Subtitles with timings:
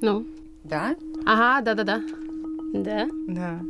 [0.00, 0.24] Ну.
[0.64, 0.94] Да?
[1.26, 2.02] Ага, да-да-да.
[2.72, 3.08] Да?
[3.26, 3.60] Да.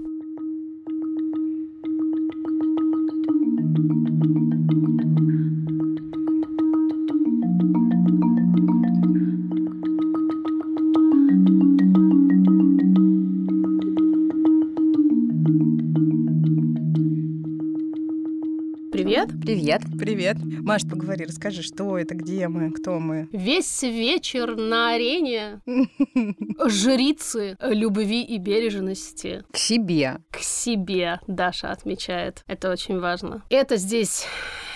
[19.68, 19.82] Привет.
[19.98, 20.36] Привет.
[20.40, 23.28] Маш, поговори, расскажи, что это, где мы, кто мы.
[23.32, 25.60] Весь вечер на арене
[26.64, 30.20] жрицы любви и бережности К себе.
[30.30, 32.44] к себе, Даша отмечает.
[32.46, 33.42] Это очень важно.
[33.50, 34.24] Это здесь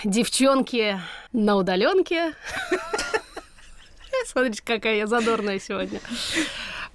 [0.03, 0.99] девчонки
[1.31, 2.33] на удаленке.
[4.27, 6.01] Смотрите, какая я задорная сегодня.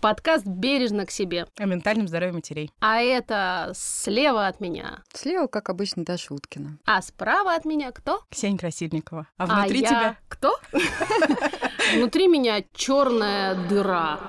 [0.00, 1.46] Подкаст «Бережно к себе».
[1.56, 2.70] О ментальном здоровье матерей.
[2.78, 5.02] А это слева от меня.
[5.12, 6.78] Слева, как обычно, Даша Уткина.
[6.86, 8.20] А справа от меня кто?
[8.30, 9.26] Ксения Красильникова.
[9.36, 10.16] А внутри а я тебя?
[10.28, 10.56] Кто?
[11.94, 14.20] Внутри меня черная дыра.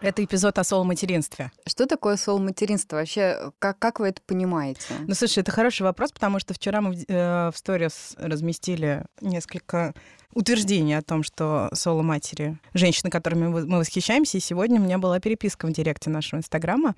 [0.00, 1.52] Это эпизод о соло-материнстве.
[1.66, 2.96] Что такое сол-материнство?
[2.96, 4.94] Вообще, как, как вы это понимаете?
[5.06, 9.94] Ну, слушай, это хороший вопрос, потому что вчера мы в, э, в сторис разместили несколько
[10.36, 15.66] утверждений о том, что соло-матери, женщины, которыми мы восхищаемся, и сегодня у меня была переписка
[15.66, 16.94] в директе нашего Инстаграма,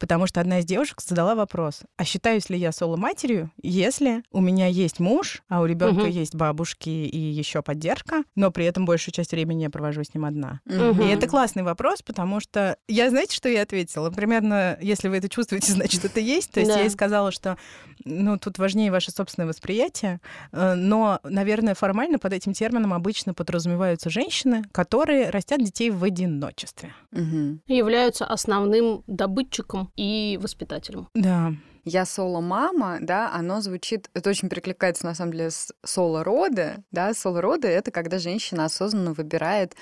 [0.00, 4.66] потому что одна из девушек задала вопрос, а считаюсь ли я соло-матерью, если у меня
[4.66, 6.10] есть муж, а у ребенка Мгм.
[6.10, 10.24] есть бабушки и еще поддержка, но при этом большую часть времени я провожу с ним
[10.24, 10.60] одна.
[10.64, 11.02] Мгм.
[11.02, 14.10] И это классный вопрос, потому что я, знаете, что я ответила?
[14.10, 16.50] Примерно, если вы это чувствуете, значит, это есть.
[16.50, 16.78] То есть Да.
[16.78, 17.56] я ей сказала, что
[18.04, 24.10] ну, тут важнее ваше собственное восприятие, э, но, наверное, формально под этим термином обычно подразумеваются
[24.10, 26.94] женщины, которые растят детей в одиночестве.
[27.10, 27.60] Мгм.
[27.66, 31.08] Являются основным добытчиком и воспитателем.
[31.14, 31.52] Да.
[31.84, 37.66] Я соло-мама, да, оно звучит, это очень перекликается на самом деле с соло-роды, да, соло-роды—
[37.68, 39.74] это когда женщина осознанно выбирает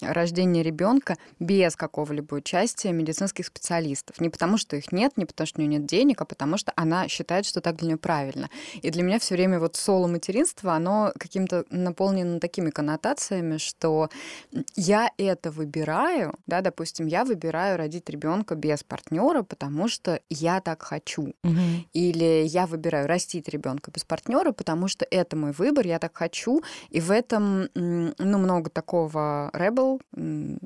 [0.00, 4.20] рождение ребенка без какого-либо участия медицинских специалистов.
[4.20, 6.72] Не потому, что их нет, не потому, что у нее нет денег, а потому что
[6.74, 8.50] она считает, что так для нее правильно.
[8.82, 14.10] И для меня все время вот соло-материнство, оно каким-то наполнено такими коннотациями, что
[14.74, 20.82] я это выбираю, да, допустим, я выбираю родить ребенка без партнера, потому что я так
[20.82, 21.32] хочу.
[21.44, 21.86] Мгм.
[21.92, 26.62] Или я выбираю растить ребенка без партнера, потому что это мой выбор, я так хочу.
[26.90, 30.58] И в этом ну, много такого rebel, м,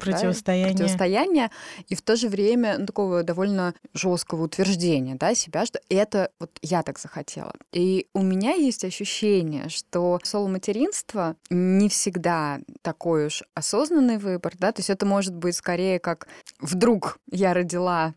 [0.63, 1.51] да, противостояния,
[1.89, 6.51] и в то же время ну, такого довольно жесткого утверждения да, себя, что это вот
[6.63, 7.53] я так захотела.
[7.73, 14.81] И у меня есть ощущение, что соло-материнство не всегда такой уж осознанный выбор, да, то
[14.81, 16.29] есть это может быть скорее как
[16.61, 18.15] вдруг я родила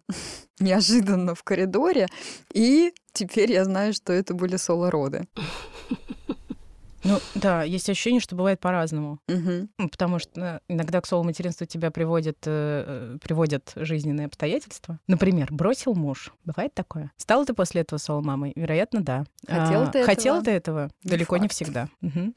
[0.61, 2.07] неожиданно в коридоре,
[2.53, 5.27] и теперь я знаю, что это были соло-роды.
[7.03, 9.19] Ну, да, есть ощущение, что бывает по-разному.
[9.27, 14.99] Ну, Потому что э, иногда к соло-материнству тебя приводят, э, э, приводят жизненные обстоятельства.
[15.07, 16.31] Например, бросил муж.
[16.45, 17.11] Бывает такое?
[17.17, 18.53] Стала ты после этого соло-мамой?
[18.55, 19.25] Вероятно, да.
[19.47, 20.45] Хотела А, ты Хотела этого?
[20.45, 20.91] ты этого?
[21.03, 21.53] Не Далеко не факт.
[21.53, 21.89] всегда.
[22.01, 22.35] Мгм.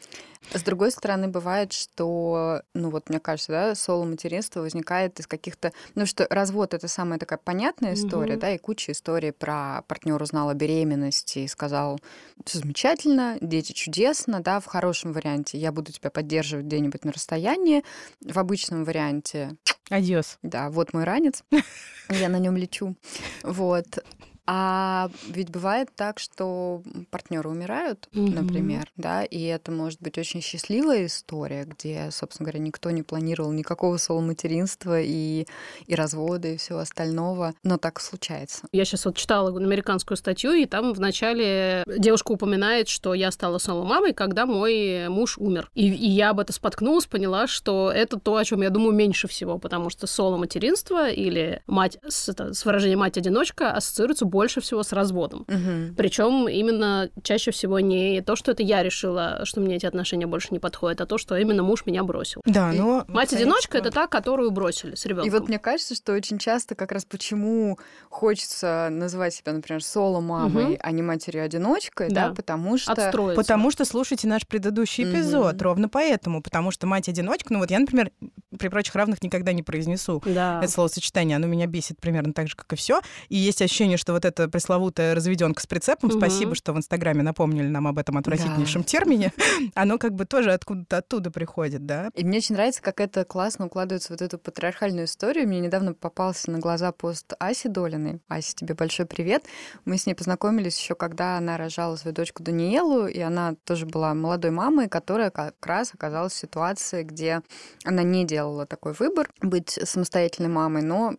[0.52, 5.72] С другой стороны, бывает, что, ну вот мне кажется, да, соло-материнство возникает из каких-то...
[5.94, 8.40] Ну что развод— это самая такая понятная история, Мгм.
[8.40, 11.98] да, и куча историй про партнер узнал о беременности и сказал,
[12.46, 17.84] замечательно, дети чудесно, да, в хорошем варианте я буду тебя поддерживать где-нибудь на расстоянии,
[18.20, 19.56] в обычном варианте
[19.90, 20.38] Адьос.
[20.42, 21.44] да, вот мой ранец,
[22.08, 22.96] я на нем лечу.
[23.42, 23.98] Вот.
[24.46, 28.34] А ведь бывает так, что партнеры умирают, Мгм.
[28.34, 33.52] например, да, и это может быть очень счастливая история, где, собственно говоря, никто не планировал
[33.52, 35.46] никакого соло-материнства и,
[35.86, 38.66] и развода и всего остального, но так случается.
[38.72, 44.12] Я сейчас вот читала американскую статью, и там вначале девушка упоминает, что я стала соло-мамой,
[44.12, 45.70] когда мой муж умер.
[45.74, 49.26] И, и я об этом споткнулась, поняла, что это то, о чем я думаю меньше
[49.26, 54.92] всего, потому что соло-материнство или мать с, это, с выражением мать-одиночка ассоциируется больше всего с
[54.92, 55.44] разводом.
[55.46, 55.94] Мгм.
[55.96, 60.48] Причем именно чаще всего не то, что это я решила, что мне эти отношения больше
[60.50, 62.40] не подходят, а то, что именно муж меня бросил.
[62.44, 63.04] Да, И но...
[63.06, 65.30] Мать-одиночка это та, которую бросили с И ребенком.
[65.32, 67.78] вот мне кажется, что очень часто как раз почему
[68.10, 70.76] хочется называть себя, например, соло-мамой, Мгм.
[70.80, 72.34] а не матерью-одиночкой, да, Да.
[72.34, 72.92] потому что...
[72.92, 73.40] Отстроиться.
[73.40, 75.62] Потому что слушайте наш предыдущий эпизод, Мгм.
[75.62, 76.42] ровно поэтому.
[76.42, 78.10] Потому что мать-одиночка, ну вот я, например,
[78.58, 80.60] при прочих равных никогда не произнесу Да.
[80.62, 83.00] это словосочетание, оно меня бесит примерно так же, как и все.
[83.28, 86.18] И есть ощущение, что вот вот эта пресловутая разведенка с прицепом, Мгм.
[86.18, 89.32] спасибо, что в Инстаграме напомнили нам об этом отвратительнейшем термине,
[89.74, 92.10] оно как бы тоже откуда-то оттуда приходит, да?
[92.14, 95.46] И мне очень нравится, как это классно укладывается в вот эту патриархальную историю.
[95.46, 98.20] Мне недавно попался на глаза пост Аси Долиной.
[98.28, 99.44] Ася, тебе большой привет.
[99.84, 104.14] Мы с ней познакомились еще, когда она рожала свою дочку Даниэлу, и она тоже была
[104.14, 107.42] молодой мамой, которая как раз оказалась в ситуации, где
[107.84, 111.14] она не делала такой выбор быть самостоятельной мамой, но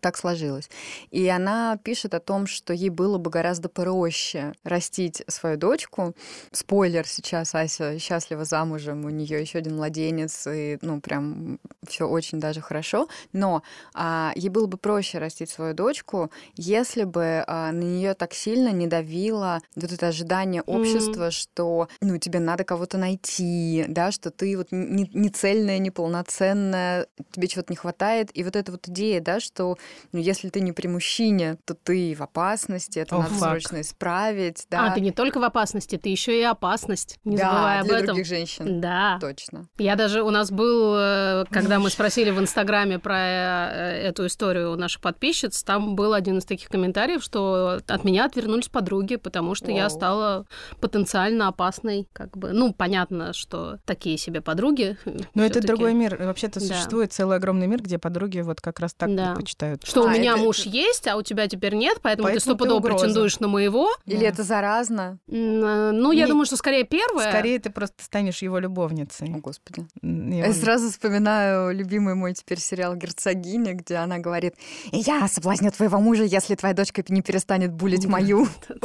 [0.00, 0.70] так сложилось.
[1.10, 6.14] И она пишет о том, что ей было бы гораздо проще растить свою дочку.
[6.52, 12.40] Спойлер, сейчас Ася счастлива замужем, у нее еще один младенец, и ну прям все очень
[12.40, 13.08] даже хорошо.
[13.32, 13.62] Но
[13.94, 18.70] а, ей было бы проще растить свою дочку, если бы а, на нее так сильно
[18.70, 24.56] не давило вот это ожидание общества, что ну тебе надо кого-то найти, да, что ты
[24.56, 28.30] вот не, не цельная, не полноценная, тебе чего-то не хватает.
[28.34, 29.76] И вот эта вот идея, да, что
[30.12, 33.50] ну, если ты не при мужчине, то ты в опасности, это О, надо фак.
[33.50, 34.86] срочно исправить, да.
[34.86, 37.18] А, ты не только в опасности, ты еще и опасность.
[37.24, 38.06] Не да, забывай об для этом.
[38.06, 38.80] других женщин.
[38.80, 39.18] Да.
[39.20, 39.68] Точно.
[39.78, 41.44] Я даже у нас был, э,
[41.76, 46.38] когда мы спросили в Инстаграме про э, эту историю у наших подписчиц, там был один
[46.38, 49.90] из таких комментариев, что от меня отвернулись подруги, потому что я Вау.
[49.90, 50.46] стала
[50.80, 52.52] потенциально опасной, как бы.
[52.52, 54.96] Ну, понятно, что такие себе подруги.
[55.34, 56.16] Но это другой мир.
[56.18, 56.66] Вообще-то Да.
[56.66, 59.32] существует целый огромный мир, где подруги вот как раз так Да.
[59.34, 59.84] предпочитают.
[59.86, 62.56] Что у А, меня это- муж есть, а у тебя теперь нет, поэтому, ты Поэтому
[62.56, 63.90] ты стопудово претендуешь на моего.
[64.06, 64.26] Или Да.
[64.28, 65.18] это заразно?
[65.28, 67.28] Э, Ну, я Не- думаю, что скорее первое.
[67.28, 69.28] Скорее ты просто станешь его любовницей.
[69.34, 69.86] О, Господи.
[70.02, 74.54] Я он- сразу вспоминаю любимый мой теперь сериал «Герцогиня», где она говорит,
[74.92, 78.48] «И я соблазню твоего мужа, если твоя дочка не перестанет булить мою».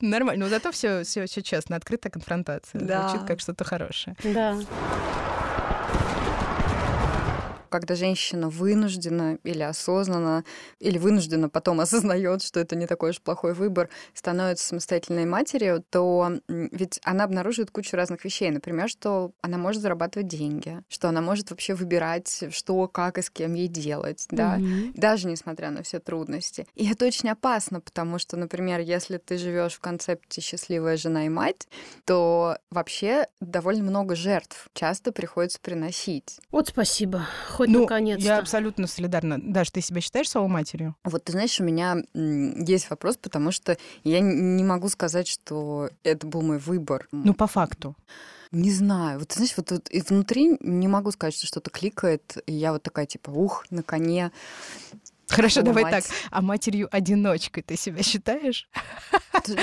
[0.00, 0.44] Нормально.
[0.44, 2.80] Но зато все, все, все честно, открытая конфронтация.
[2.80, 4.16] Звучит как что-то хорошее.
[4.24, 4.58] Да.
[7.72, 10.44] Когда женщина вынуждена или осознанно,
[10.78, 16.32] или вынуждена потом осознает, что это не такой уж плохой выбор, становится самостоятельной матерью, то
[16.48, 18.50] ведь она обнаруживает кучу разных вещей.
[18.50, 23.30] Например, что она может зарабатывать деньги, что она может вообще выбирать, что, как и с
[23.30, 24.92] кем ей делать, да, Мгм.
[24.94, 26.66] даже несмотря на все трудности.
[26.74, 31.30] И это очень опасно, потому что, например, если ты живешь в концепте счастливая жена и
[31.30, 31.66] мать,
[32.04, 36.38] то вообще довольно много жертв часто приходится приносить.
[36.50, 37.26] Вот спасибо.
[37.62, 38.24] Хоть Ну, наконец-то.
[38.24, 39.38] я абсолютно солидарна.
[39.40, 40.96] Даш, ты себя считаешь соло-матерью?
[41.04, 46.26] Вот ты знаешь, у меня есть вопрос, потому что я не могу сказать, что это
[46.26, 47.06] был мой выбор.
[47.12, 47.94] Ну, по факту.
[48.50, 49.20] Не знаю.
[49.20, 52.72] Вот ты знаешь, вот тут и внутри не могу сказать, что что-то кликает, и я
[52.72, 54.32] вот такая типа, ух, на коне.
[55.32, 55.92] Хорошо, О, давай мать.
[55.92, 56.04] так.
[56.30, 58.68] А матерью-одиночкой ты себя считаешь?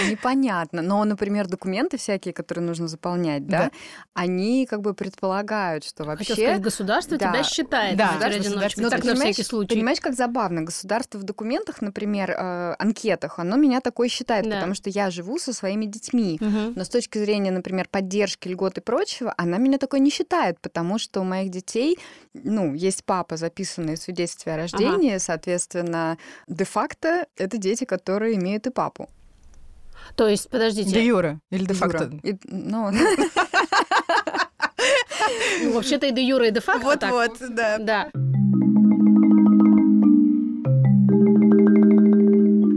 [0.09, 0.81] Непонятно.
[0.81, 3.71] Но, например, документы всякие, которые нужно заполнять, да, Да.
[4.13, 6.33] они как бы предполагают, что Хотел вообще...
[6.33, 7.29] сказать, государство Да.
[7.31, 8.83] тебя считает Да, матерью-одиночкой.
[8.83, 9.75] Ну, так на понимаешь- всякий случай.
[9.75, 10.61] Понимаешь, как забавно?
[10.63, 14.55] Государство в документах, например, э, анкетах, оно меня такое считает, Да.
[14.55, 16.37] потому что я живу со своими детьми.
[16.41, 16.73] Мгм.
[16.75, 20.97] Но с точки зрения, например, поддержки, льгот и прочего, она меня такой не считает, потому
[20.99, 21.97] что у моих детей,
[22.33, 25.58] ну, есть папа, записанный в свидетельстве о рождении, соответственно,
[26.47, 29.09] де-факто это дети, которые имеют и папу.
[30.15, 32.09] То есть, Де подождите, юра или де факто?
[32.45, 32.91] Ну,
[35.61, 37.11] ну, вообще-то и де юра, и де факто так.
[37.11, 37.77] Вот-вот, да.
[37.77, 38.11] Да.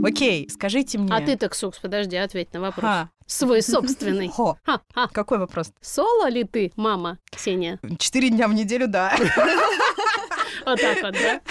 [0.05, 1.13] Окей, скажите мне.
[1.13, 2.85] А ты, Таксукс, подожди, ответь на вопрос.
[2.85, 3.09] Ха.
[3.25, 4.27] Свой собственный.
[4.27, 4.57] Хо.
[4.63, 5.07] Ха-ха.
[5.07, 5.71] Какой вопрос?
[5.81, 7.79] Соло ли ты, мама, Ксения?
[7.97, 9.15] Четыре дня в неделю, да.
[10.65, 11.41] Вот так вот, да?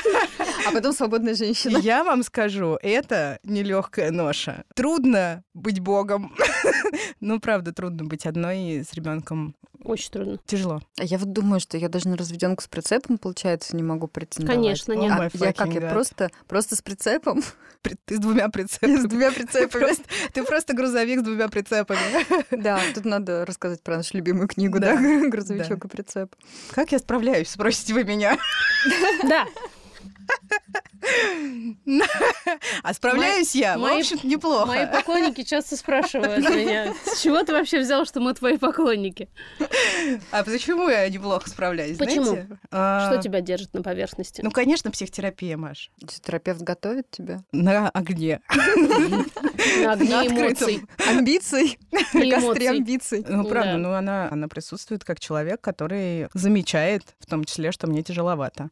[0.68, 1.78] а потом свободная женщина.
[1.78, 4.64] Я вам скажу, это нелегкая ноша.
[4.74, 6.34] Трудно быть богом.
[7.20, 9.54] Ну, правда, трудно быть одной с ребенком.
[9.84, 10.38] Очень трудно.
[10.44, 10.80] Тяжело.
[10.98, 14.56] А я вот думаю, что я даже на разведенку с прицепом, получается, не могу претендовать.
[14.56, 15.12] Конечно, нет.
[15.12, 17.42] А я как, я просто, просто с прицепом?
[17.80, 19.06] При- Ты с двумя С прицепами.
[19.06, 19.94] двумя Ты прицепами.
[20.32, 21.98] ты просто грузовик с двумя прицепами.
[22.50, 24.96] Да, тут надо рассказать про нашу любимую книгу, Да.
[25.28, 26.34] грузовичок и прицеп.
[26.72, 28.38] Как я справляюсь, спросите вы меня.
[29.24, 29.46] Да.
[32.82, 34.66] А справляюсь я, в общем-то, неплохо.
[34.66, 39.28] Мои поклонники часто спрашивают меня, с чего ты вообще взял, что мы твои поклонники?
[40.30, 41.96] А почему я неплохо справляюсь?
[41.98, 42.24] Почему?
[42.24, 42.48] знаете?
[42.70, 44.42] А, Что тебя держит на поверхности?
[44.42, 45.90] Ну, конечно, психотерапия, Маш.
[46.22, 47.42] Терапевт готовит тебя?
[47.52, 48.40] На огне.
[49.82, 50.82] На огне эмоций.
[51.08, 51.78] Амбиций?
[52.12, 53.24] На костре амбиций.
[53.28, 53.78] Ну, правда, Да.
[53.78, 58.70] ну она, она присутствует как человек, который замечает, в том числе, что мне тяжеловато.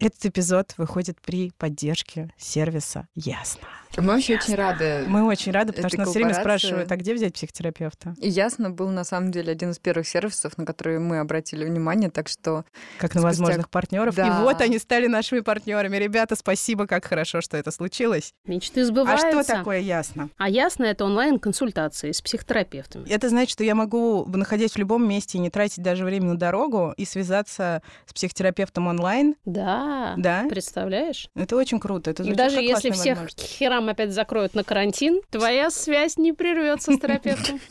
[0.00, 0.85] Этот эпизод выходит
[1.20, 3.66] при поддержке сервиса «Ясно».
[3.98, 5.04] Мы вообще очень рады.
[5.06, 8.14] Мы очень рады, потому что нас все время спрашивают, а где взять психотерапевта?
[8.20, 12.10] И Ясно был на самом деле один из первых сервисов, на которые мы обратили внимание,
[12.10, 12.66] так что
[12.98, 14.14] Как на Спустя- возможных партнеров.
[14.14, 14.26] Да.
[14.26, 15.96] И вот они стали нашими партнерами.
[15.96, 18.34] Ребята, спасибо, как хорошо, что это случилось.
[18.44, 19.28] Мечты А сбываются.
[19.42, 20.28] что такое ясно?
[20.36, 23.08] А ясно, это онлайн-консультации с психотерапевтами.
[23.08, 26.36] Это значит, что я могу, находясь в любом месте, и не тратить даже время на
[26.36, 29.36] дорогу и связаться с психотерапевтом онлайн.
[29.46, 30.44] Да, Да?
[30.76, 31.30] Представляешь?
[31.34, 32.10] Это очень круто.
[32.10, 36.92] Это И даже если всех к херам опять закроют на карантин, твоя связь не прервется
[36.92, 37.60] с терапевтом.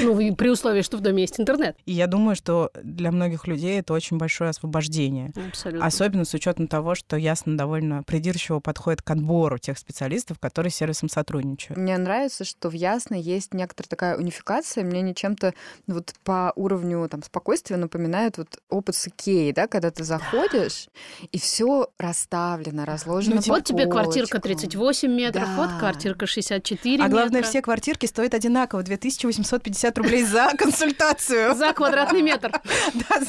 [0.00, 1.76] Ну, и при условии, что в доме есть интернет.
[1.86, 5.32] И я думаю, что для многих людей это очень большое освобождение.
[5.48, 5.84] Абсолютно.
[5.84, 10.76] Особенно с учетом того, что ясно довольно придирчиво подходит к отбору тех специалистов, которые с
[10.76, 11.78] сервисом сотрудничают.
[11.78, 14.84] Мне нравится, что в Ясно есть некоторая такая унификация.
[14.84, 15.52] Мне не чем-то
[15.88, 20.88] вот по уровню там, спокойствия напоминает вот опыт с Икеей, да, когда ты заходишь,
[21.32, 22.41] и все расставлено,
[22.84, 24.40] разложено Ну, по Вот тебе квартирка полочкам.
[24.42, 25.56] 38 метров, Да.
[25.56, 27.48] вот квартирка 64 А главное, метра.
[27.48, 28.82] все квартирки стоят одинаково.
[28.82, 31.54] 2850 рублей за консультацию.
[31.54, 32.52] За квадратный метр.
[33.08, 33.20] Да,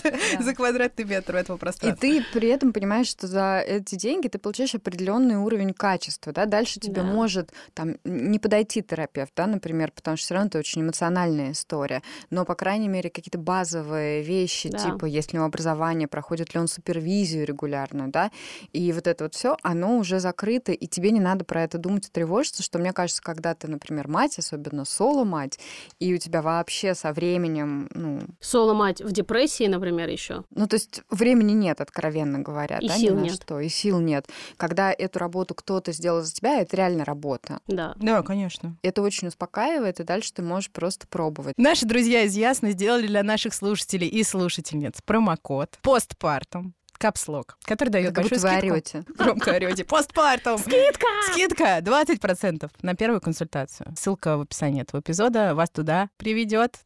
[0.44, 2.00] за- квадратный метр этого И пространства.
[2.02, 6.80] ты при этом понимаешь, что за эти деньги ты получаешь определенный уровень качества, да, дальше
[6.80, 11.52] тебе может там не подойти терапевт, да, например, потому что все равно это очень эмоциональная
[11.52, 16.54] история, но, по крайней мере, какие-то базовые вещи, типа, есть ли у него образование, проходит
[16.54, 18.32] ли он супервизию регулярную, да,
[18.74, 22.08] и вот это вот все, оно уже закрыто, и тебе не надо про это думать
[22.08, 25.60] и тревожиться, что, мне кажется, когда ты, например, мать, особенно соло-мать,
[26.00, 30.44] и у тебя вообще со временем, ну, Соло-мать в депрессии, например, еще.
[30.52, 33.36] ну, то есть времени нет, откровенно говоря, И да, сил ни на нет.
[33.36, 34.28] что, и сил нет.
[34.58, 37.60] Когда эту работу кто-то сделал за тебя, это реально работа.
[37.68, 37.94] Да.
[37.98, 38.78] Да, конечно.
[38.84, 41.56] Это очень успокаивает, и дальше ты можешь просто пробовать.
[41.58, 48.16] Наши друзья из Ясно сделали для наших слушателей и слушательниц промокод постпартум капслог, который дает
[48.16, 48.74] как большую будто вы скидку.
[48.74, 49.04] орете.
[49.18, 49.84] Громко орете.
[49.84, 50.58] Постпартум.
[50.58, 51.08] Скидка!
[51.34, 53.94] Скидка 20% на первую консультацию.
[53.98, 56.80] Ссылка в описании этого эпизода вас туда приведет.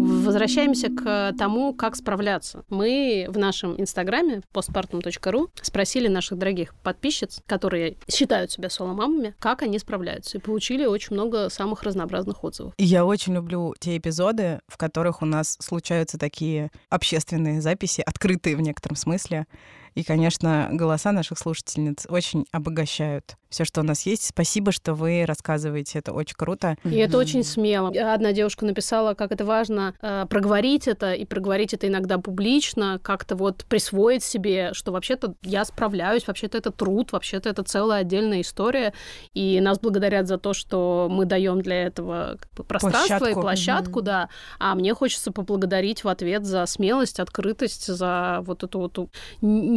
[0.00, 2.64] Возвращаемся к тому, как справляться.
[2.70, 9.78] Мы в нашем инстаграме postpartum.ru спросили наших дорогих подписчиц, которые считают себя соло-мамами, как они
[9.78, 10.38] справляются.
[10.38, 12.72] И получили очень много самых разнообразных отзывов.
[12.78, 18.62] Я очень люблю те эпизоды, в которых у нас случаются такие общественные записи, открытые в
[18.62, 19.46] некотором смысле.
[19.94, 24.26] И, конечно, голоса наших слушательниц очень обогащают все, что у нас есть.
[24.26, 25.98] Спасибо, что вы рассказываете.
[25.98, 26.76] Это очень круто.
[26.84, 27.88] И это очень смело.
[27.88, 33.34] Одна девушка написала, как это важно э, проговорить это, и проговорить это иногда публично, как-то
[33.34, 38.92] вот присвоить себе, что вообще-то я справляюсь, вообще-то это труд, вообще-то это целая отдельная история,
[39.34, 43.40] и нас благодарят за то, что мы даем для этого как бы, пространство Площадку.
[43.40, 44.04] и площадку, Мгм.
[44.04, 44.28] да.
[44.60, 48.96] А мне хочется поблагодарить в ответ за смелость, открытость, за вот эту вот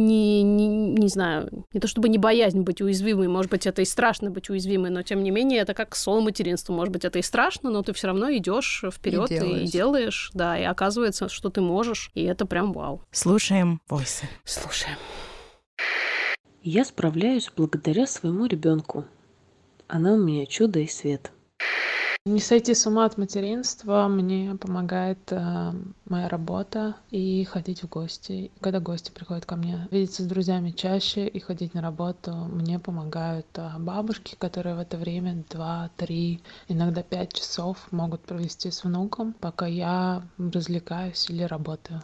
[0.06, 3.84] не, не, не знаю, не то чтобы не боязнь быть уязвимой, может быть, это и
[3.84, 6.72] страшно быть уязвимой, но тем не менее это как соло материнство.
[6.72, 9.70] Может быть, это и страшно, но ты все равно идешь вперед и, делаешь.
[9.70, 13.02] делаешь, да, и оказывается, что ты можешь, и это прям вау.
[13.10, 14.28] Слушаем войсы.
[14.44, 14.96] Слушаем.
[16.62, 19.04] Я справляюсь благодаря своему ребенку.
[19.86, 21.30] Она у меня чудо и свет.
[22.26, 25.72] Не сойти с ума от материнства мне помогает э,
[26.06, 28.50] моя работа и ходить в гости.
[28.62, 33.46] Когда гости приходят ко мне, видеться с друзьями чаще и ходить на работу мне помогают
[33.56, 39.66] э, бабушки, которые в это время 2-3, иногда 5 часов могут провести с внуком, пока
[39.66, 42.00] я развлекаюсь или работаю.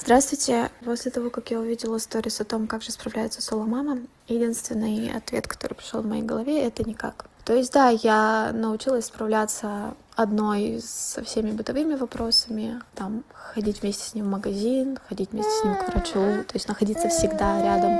[0.00, 0.72] Здравствуйте.
[0.84, 5.74] После того, как я увидела сторис о том, как же справляется соло-мама, единственный ответ, который
[5.74, 7.28] пришел в моей голове, это никак.
[7.44, 14.14] То есть, да, я научилась справляться одной со всеми бытовыми вопросами, там, ходить вместе с
[14.14, 17.98] ним в магазин, ходить вместе с ним к врачу, то есть находиться всегда рядом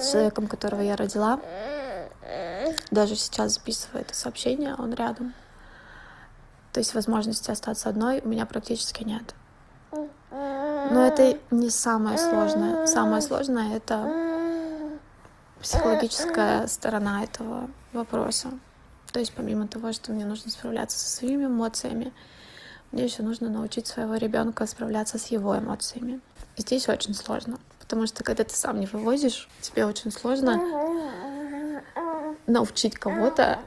[0.00, 1.40] с человеком, которого я родила.
[2.90, 5.32] Даже сейчас записывая это сообщение, он рядом.
[6.72, 9.34] То есть возможности остаться одной у меня практически нет.
[9.92, 12.86] Но это не самое сложное.
[12.86, 14.12] Самое сложное— это
[15.60, 18.48] психологическая сторона этого вопроса.
[19.14, 22.12] То есть помимо того, что мне нужно справляться со своими эмоциями,
[22.90, 26.20] мне еще нужно научить своего ребенка справляться с его эмоциями.
[26.56, 30.60] И здесь очень сложно, потому что когда ты сам не вывозишь, тебе очень сложно
[32.48, 33.60] научить кого-то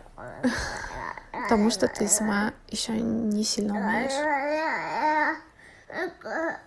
[1.47, 4.11] тому, что ты сама еще не сильно умеешь.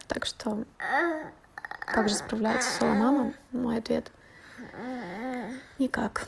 [0.08, 0.64] Так что,
[1.84, 2.70] как же справляется—
[3.52, 4.10] Мой ответ—
[5.78, 6.26] никак.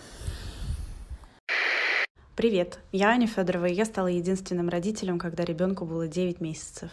[2.42, 6.90] Привет, я Аня Федорова, и я стала единственным родителем, когда ребенку было 9 месяцев.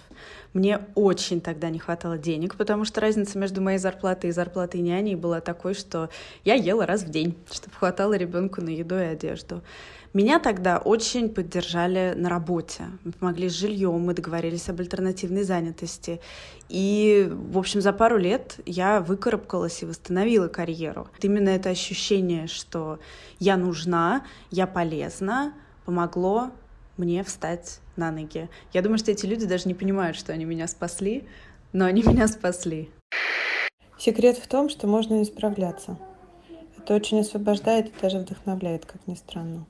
[0.53, 5.15] Мне очень тогда не хватало денег, потому что разница между моей зарплатой и зарплатой няни
[5.15, 6.11] была такой, что
[6.45, 9.63] я ела раз в день, чтобы хватало ребенку на еду и одежду.
[10.11, 12.85] Меня тогда очень поддержали на работе.
[13.03, 16.19] Мы помогли с жильем, мы договорились об альтернативной занятости.
[16.67, 21.09] И, в общем, за пару лет я выкарабкалась и восстановила карьеру.
[21.21, 22.99] Именно это ощущение, что
[23.37, 25.53] я нужна, я полезна,
[25.85, 26.49] помогло
[26.97, 28.49] мне встать на ноги.
[28.73, 31.27] Я думаю, что эти люди даже не понимают, что они меня спасли,
[31.71, 32.89] но они меня спасли.
[33.99, 35.99] Секрет в том, что можно не справляться.
[36.79, 39.67] Это очень освобождает и даже вдохновляет, как ни странно.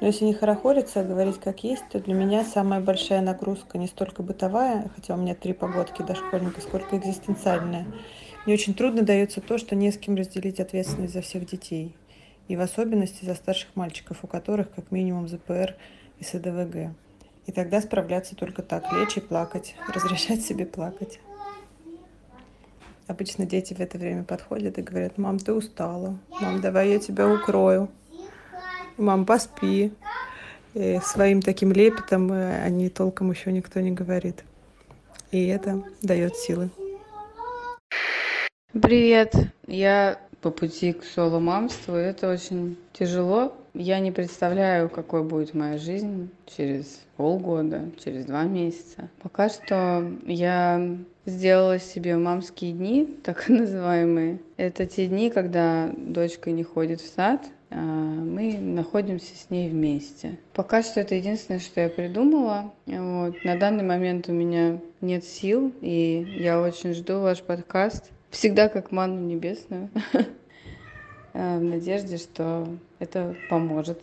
[0.00, 3.86] Но если не хорохориться, а говорить как есть, то для меня самая большая нагрузка не
[3.86, 7.86] столько бытовая, хотя у меня три погодки дошкольника, сколько экзистенциальная.
[8.44, 11.96] Мне очень трудно дается то, что не с кем разделить ответственность за всех детей.
[12.48, 15.76] И в особенности за старших мальчиков, у которых как минимум ЗПР
[16.18, 16.92] и СДВГ.
[17.46, 21.20] И тогда справляться только так, лечь и плакать, разрешать себе плакать.
[23.06, 27.28] Обычно дети в это время подходят и говорят, мам, ты устала, мам, давай я тебя
[27.28, 27.90] укрою
[28.96, 29.92] мам, поспи.
[30.74, 34.44] И своим таким лепетом э, они толком еще никто не говорит.
[35.30, 36.70] И это дает силы.
[38.72, 39.34] Привет,
[39.68, 41.94] я по пути к соло-мамству.
[41.94, 43.54] Это очень тяжело.
[43.72, 49.08] Я не представляю, какой будет моя жизнь через полгода, через два месяца.
[49.22, 54.40] Пока что я сделала себе мамские дни, так называемые.
[54.56, 57.40] Это те дни, когда дочка не ходит в сад,
[57.80, 60.38] мы находимся с ней вместе.
[60.52, 62.72] Пока что это единственное, что я придумала.
[62.86, 63.44] Вот.
[63.44, 68.10] На данный момент у меня нет сил, и я очень жду ваш подкаст.
[68.30, 69.90] Всегда как манну небесную.
[71.32, 74.00] А, в надежде, что это поможет.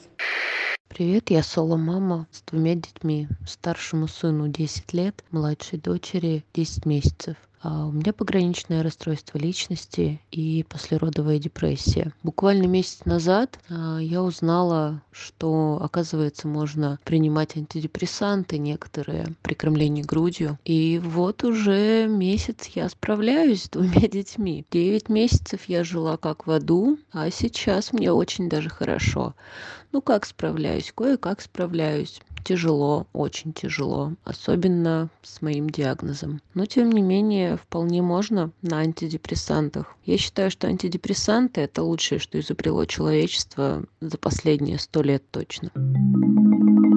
[0.89, 3.29] Привет, я соло-мама с двумя детьми.
[3.47, 7.37] Старшему сыну 10 лет, младшей дочери 10 месяцев.
[7.63, 12.11] А у меня пограничное расстройство личности и послеродовая депрессия.
[12.23, 20.57] Буквально месяц назад а, я узнала, что, оказывается, можно принимать антидепрессанты некоторые при кормлении грудью.
[20.65, 24.65] И вот уже месяц я справляюсь с двумя детьми.
[24.71, 29.35] Девять месяцев я жила как в аду, а сейчас мне очень даже хорошо.
[29.91, 30.91] Ну как справляюсь?
[30.95, 36.41] Кое-как справляюсь тяжело, очень тяжело, особенно с моим диагнозом.
[36.53, 39.95] Но тем не менее, вполне можно на антидепрессантах.
[40.05, 45.71] Я считаю, что антидепрессанты это лучшее, что изобрело человечество за последние сто лет точно.
[45.75, 46.90] А,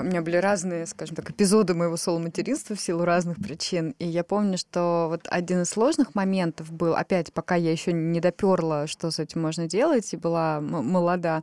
[0.00, 3.94] у меня были разные, скажем так, эпизоды моего соло-материнства в силу разных причин.
[3.98, 8.20] И я помню, что вот один из сложных моментов был, опять, пока я еще не
[8.20, 11.42] доперла, что с этим можно делать, и была молода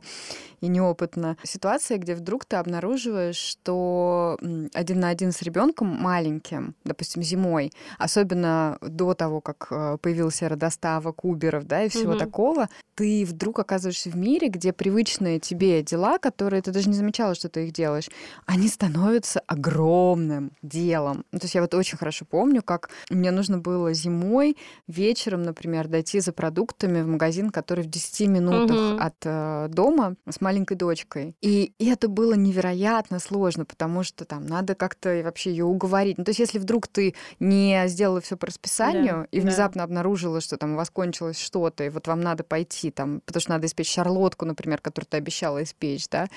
[0.60, 1.36] и неопытна.
[1.42, 4.38] Ситуация, где вдруг ты обнаруживаешь, что
[4.72, 11.24] один на один с ребенком маленьким, допустим, зимой, особенно до того, как э, появился родоставок,
[11.24, 12.18] уберов, да, и всего угу.
[12.18, 17.34] такого, ты вдруг оказываешься в мире, где привычные тебе дела, которые ты даже не замечала,
[17.34, 18.08] что ты их делаешь,
[18.46, 21.24] они становятся огромным делом.
[21.32, 25.88] Ну, то есть я вот очень хорошо помню, как мне нужно было зимой вечером, например,
[25.88, 29.00] дойти за продуктами в магазин, который в 10 минутах угу.
[29.00, 31.34] от э, дома с маленькой дочкой.
[31.40, 36.18] И, и это было невероятно сложно, потому что там надо как-то вообще ее уговорить.
[36.18, 39.84] Ну, то есть если вдруг ты не сделала все по расписанию да, и внезапно да.
[39.84, 43.50] обнаружила, что там у вас кончилось что-то, и вот вам надо пойти там, потому что
[43.50, 46.28] надо испечь шарлотку, например, которую ты обещала испечь, да,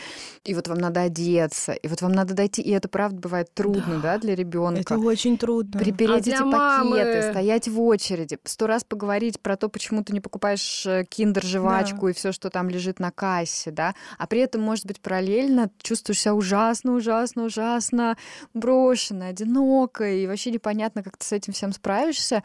[0.44, 3.96] и вот вам надо одеться, и вот вам надо дойти, и это правда бывает трудно,
[3.96, 4.82] да, да для ребенка.
[4.82, 5.80] Это очень трудно.
[5.80, 6.98] Припереть а эти мамы...
[6.98, 12.06] пакеты, стоять в очереди, сто раз поговорить про то, почему ты не покупаешь э, киндер-жвачку
[12.06, 12.12] да.
[12.12, 16.22] и все, что там лежит на кассе, да, а при этом, может быть, параллельно чувствуешь
[16.22, 18.18] себя ужасно, ужасно, ужасно
[18.54, 22.44] брошенной, одинокой, и вообще непонятно, как ты с этим всем справишься.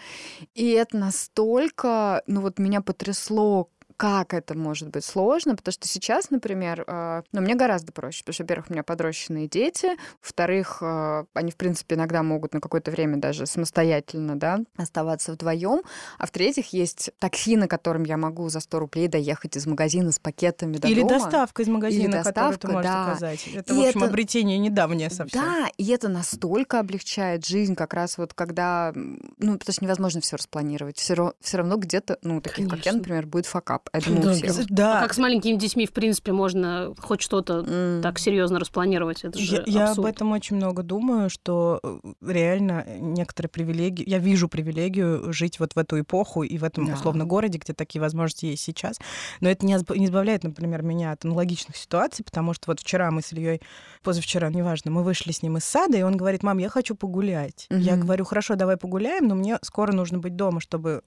[0.55, 6.31] И это настолько, ну вот меня потрясло, как это может быть сложно, потому что сейчас,
[6.31, 9.91] например, э, ну, мне гораздо проще, потому что, во-первых, у меня подрощенные дети,
[10.23, 15.83] во-вторых, э, они, в принципе, иногда могут на какое-то время даже самостоятельно, да, оставаться вдвоем,
[16.17, 20.19] а в-третьих, есть такси, на котором я могу за 100 рублей доехать из магазина с
[20.19, 21.19] пакетами до Или дома.
[21.19, 23.05] доставка из магазина, Или доставка, ты можешь да.
[23.05, 23.49] заказать.
[23.55, 24.11] Это, и в общем, это...
[24.11, 25.43] обретение недавнее совсем.
[25.43, 30.37] Да, и это настолько облегчает жизнь, как раз вот когда, ну, потому что невозможно все
[30.37, 32.77] распланировать, все равно, все равно где-то, ну, таких, Конечно.
[32.79, 33.89] как я, например, будет факап.
[33.92, 34.22] Одному
[34.68, 34.98] Да.
[34.98, 38.03] А как с маленькими детьми, в принципе, можно хоть что-то М.
[38.03, 39.24] так серьезно распланировать?
[39.24, 40.09] Это же Я, я об абсурд.
[40.14, 45.79] этом очень много думаю, что э, реально некоторые привилегии, я вижу привилегию жить вот в
[45.79, 46.94] эту эпоху и в этом Да.
[46.94, 48.98] условно городе, где такие возможности есть сейчас.
[49.40, 53.11] Но это не, изб- не избавляет, например, меня от аналогичных ситуаций, потому что вот вчера
[53.11, 53.61] мы с Ильей,
[54.03, 57.66] позавчера, неважно, мы вышли с ним из сада, и он говорит, мам, я хочу погулять.
[57.70, 58.03] Я Мгм.
[58.05, 61.03] говорю, хорошо, давай погуляем, но мне скоро нужно быть дома, чтобы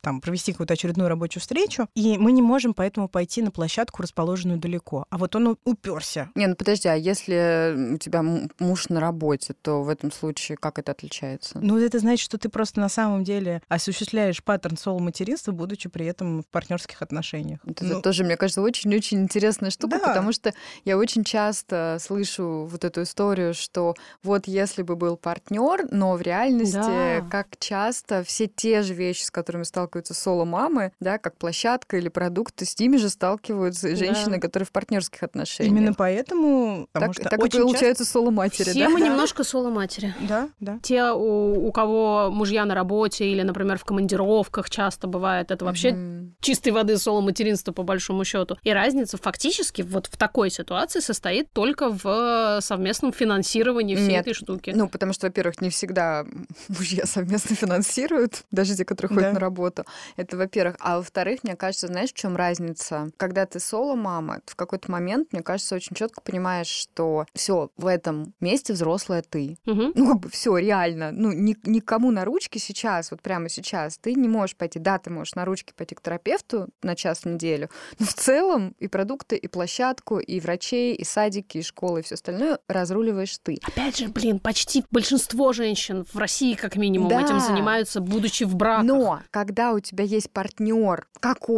[0.00, 4.58] там провести какую-то очередную рабочую встречу, и мы не можем поэтому пойти на площадку, расположенную
[4.60, 5.04] далеко.
[5.10, 6.30] А вот он уперся.
[6.36, 8.22] Не, ну подожди, а если у тебя
[8.60, 11.58] муж на работе, то в этом случае как это отличается?
[11.60, 16.42] Ну, это значит, что ты просто на самом деле осуществляешь паттерн соло-материнства, будучи при этом
[16.42, 17.58] в партнерских отношениях.
[17.64, 20.06] Вот Ну, Это тоже, мне кажется, очень-очень интересная штука, Да.
[20.08, 20.52] потому что
[20.84, 26.22] я очень часто слышу вот эту историю, что вот если бы был партнер, но в
[26.22, 27.26] реальности, Да.
[27.28, 32.64] как часто все те же вещи, с которыми сталкиваются соло-мамы, да, как площадка или продукты,
[32.64, 33.96] с ними же сталкиваются и Да.
[33.96, 35.72] женщины, которые в партнерских отношениях.
[35.76, 38.88] Именно поэтому, так что так и очень получаются соло-матери, Все да?
[38.88, 40.14] мы немножко соло-матери.
[40.18, 40.78] часто- Да, да.
[40.82, 45.92] Те, у, у кого мужья на работе или, например, в командировках часто бывает, это вообще
[45.92, 46.34] Мгм.
[46.40, 48.56] чистой воды соло-материнство по большому счету.
[48.62, 54.22] И разница фактически вот в такой ситуации состоит только в совместном финансировании всей Нет.
[54.22, 54.72] этой штуки.
[54.74, 56.24] Ну, потому что, во-первых, не всегда
[56.68, 59.32] мужья совместно финансируют, даже те, которые ходят Да.
[59.34, 59.84] на работу.
[60.16, 60.76] Это, во-первых.
[60.80, 63.10] А во-вторых, мне кажется, знаешь, в чем разница?
[63.16, 68.34] Когда ты соло-мама, в какой-то момент, мне кажется, очень четко понимаешь, что все в этом
[68.40, 69.56] месте взрослая ты.
[69.66, 69.92] Мгм.
[69.94, 71.10] Ну, как бы все, реально.
[71.12, 74.78] Ну, ни- никому на ручки сейчас, вот прямо сейчас, ты не можешь пойти.
[74.78, 78.74] Да, ты можешь на ручки пойти к терапевту на час в неделю, но в целом
[78.78, 83.58] и продукты, и площадку, и врачей, и садики, и школы, и все остальное разруливаешь ты.
[83.62, 87.20] Опять же, блин, почти большинство женщин в России, как минимум, Да.
[87.22, 88.84] этим занимаются, будучи в браках.
[88.86, 91.06] Но когда у тебя есть партнер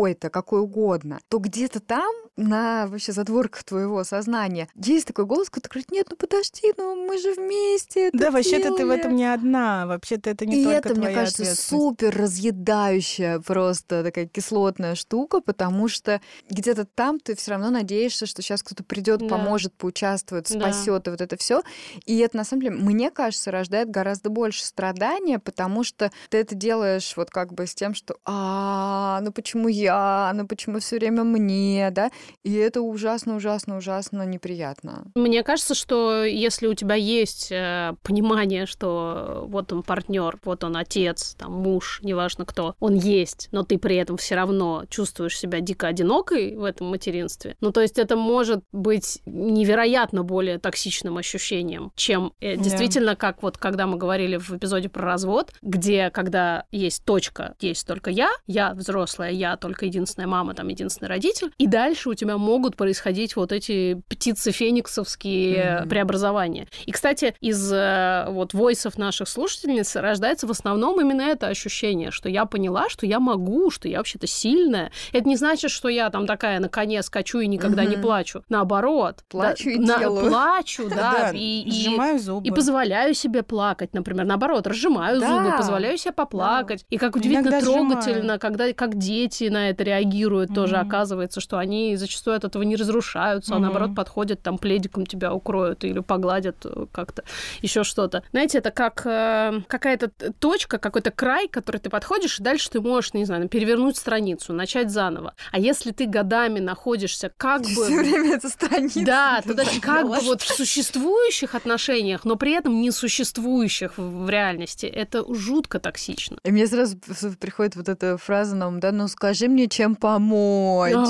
[0.01, 2.11] какой-то, какой угодно, то где-то там
[2.41, 7.19] на вообще задворках твоего сознания есть такой голос, который говорит, нет, ну подожди, ну мы
[7.19, 8.11] же вместе.
[8.13, 8.99] Да, вообще-то ты в делали».
[8.99, 9.87] этом не одна.
[9.87, 11.69] Вообще-то это не И только это, мне твоя кажется, ответственность.
[11.85, 18.43] супер разъедающая просто такая кислотная штука, потому что где-то там ты все равно надеешься, что
[18.43, 19.29] сейчас кто-то придет, Да.
[19.29, 20.59] поможет, поучаствует, Да.
[20.73, 21.63] спасет и вот это все.
[22.07, 26.55] И это на самом деле, мне кажется, рождает гораздо больше страдания, потому что ты это
[26.55, 31.25] делаешь вот как бы с тем, что а, ну почему я, ну почему все время
[31.25, 32.11] мне, да?
[32.45, 35.05] И это ужасно, ужасно, ужасно неприятно.
[35.15, 40.77] Мне кажется, что если у тебя есть э, понимание, что вот он партнер, вот он
[40.77, 45.61] отец, там муж, неважно кто, он есть, но ты при этом все равно чувствуешь себя
[45.61, 47.57] дико одинокой в этом материнстве.
[47.61, 53.59] Ну, то есть это может быть невероятно более токсичным ощущением, чем э, действительно, как вот
[53.59, 58.73] когда мы говорили в эпизоде про развод, где когда есть точка, есть только я, я
[58.75, 63.53] взрослая, я только единственная мама, там единственный родитель, и дальше у тебя могут происходить вот
[63.53, 65.89] эти птицы фениксовские Мгм.
[65.89, 66.67] преобразования.
[66.87, 72.29] И, кстати, из э, вот войсов наших слушательниц рождается в основном именно это ощущение, что
[72.29, 74.91] я поняла, что я могу, что я вообще-то сильная.
[75.13, 78.03] Это не значит, что я там такая на коне скачу и никогда не Мгм.
[78.03, 78.43] плачу.
[78.49, 79.25] Наоборот.
[79.29, 80.29] Плачу Да, и на- делаю.
[80.29, 81.31] Плачу, да.
[81.35, 82.47] И, и- сжимаю зубы.
[82.47, 86.85] и позволяю себе плакать, например, наоборот, разжимаю зубы, позволяю себе поплакать.
[86.91, 92.37] И как удивительно трогательно, когда как дети на это реагируют, тоже оказывается, что они зачастую
[92.37, 93.63] от этого не разрушаются, а Мгм.
[93.63, 97.23] наоборот подходят, там пледиком тебя укроют или погладят э, как-то,
[97.63, 98.23] еще что-то.
[98.33, 100.09] Знаете, это как э, какая-то
[100.39, 104.91] точка, какой-то край, который ты подходишь, и дальше ты можешь, не знаю, перевернуть страницу, начать
[104.91, 105.35] заново.
[105.53, 107.69] А если ты годами находишься как бы...
[107.71, 109.05] Все время это страница.
[109.05, 114.87] Да, Так как бы вот в существующих отношениях, но при этом не существующих в, реальности.
[114.87, 116.39] Это жутко токсично.
[116.45, 116.99] И мне сразу
[117.39, 120.95] приходит вот эта фраза нам, да, ну скажи мне, чем помочь.
[120.95, 121.05] О,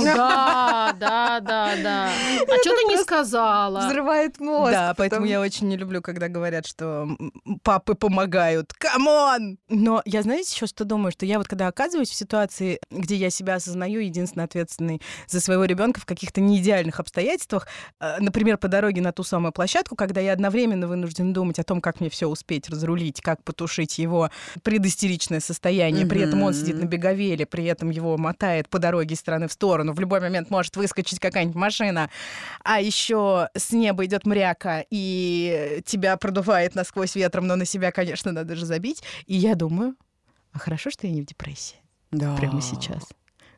[0.80, 2.10] Да, да, да, да.
[2.42, 3.86] А что ты не сказала?
[3.86, 4.72] Взрывает мозг.
[4.72, 7.08] Да, поэтому я очень не люблю, когда говорят, что
[7.62, 8.72] папы помогают.
[8.72, 9.58] Come on!
[9.68, 13.30] Но я, знаете, еще что думаю, что я вот когда оказываюсь в ситуации, где я
[13.30, 17.66] себя осознаю единственно ответственной за своего ребенка в каких-то неидеальных обстоятельствах,
[18.00, 21.80] э, например, по дороге на ту самую площадку, когда я одновременно вынужден думать о том,
[21.80, 24.30] как мне все успеть разрулить, как потушить его
[24.62, 29.20] предистеричное состояние, при этом он сидит на беговеле, при этом его мотает по дороге из
[29.20, 32.10] стороны в сторону, в любой момент может выскочить какая-нибудь машина,
[32.64, 38.32] а еще с неба идет мряка, и тебя продувает насквозь ветром, но на себя, конечно,
[38.32, 39.02] надо же забить.
[39.26, 39.94] И я думаю,
[40.52, 41.76] а хорошо, что я не в депрессии
[42.10, 42.36] Да.
[42.36, 43.04] прямо сейчас.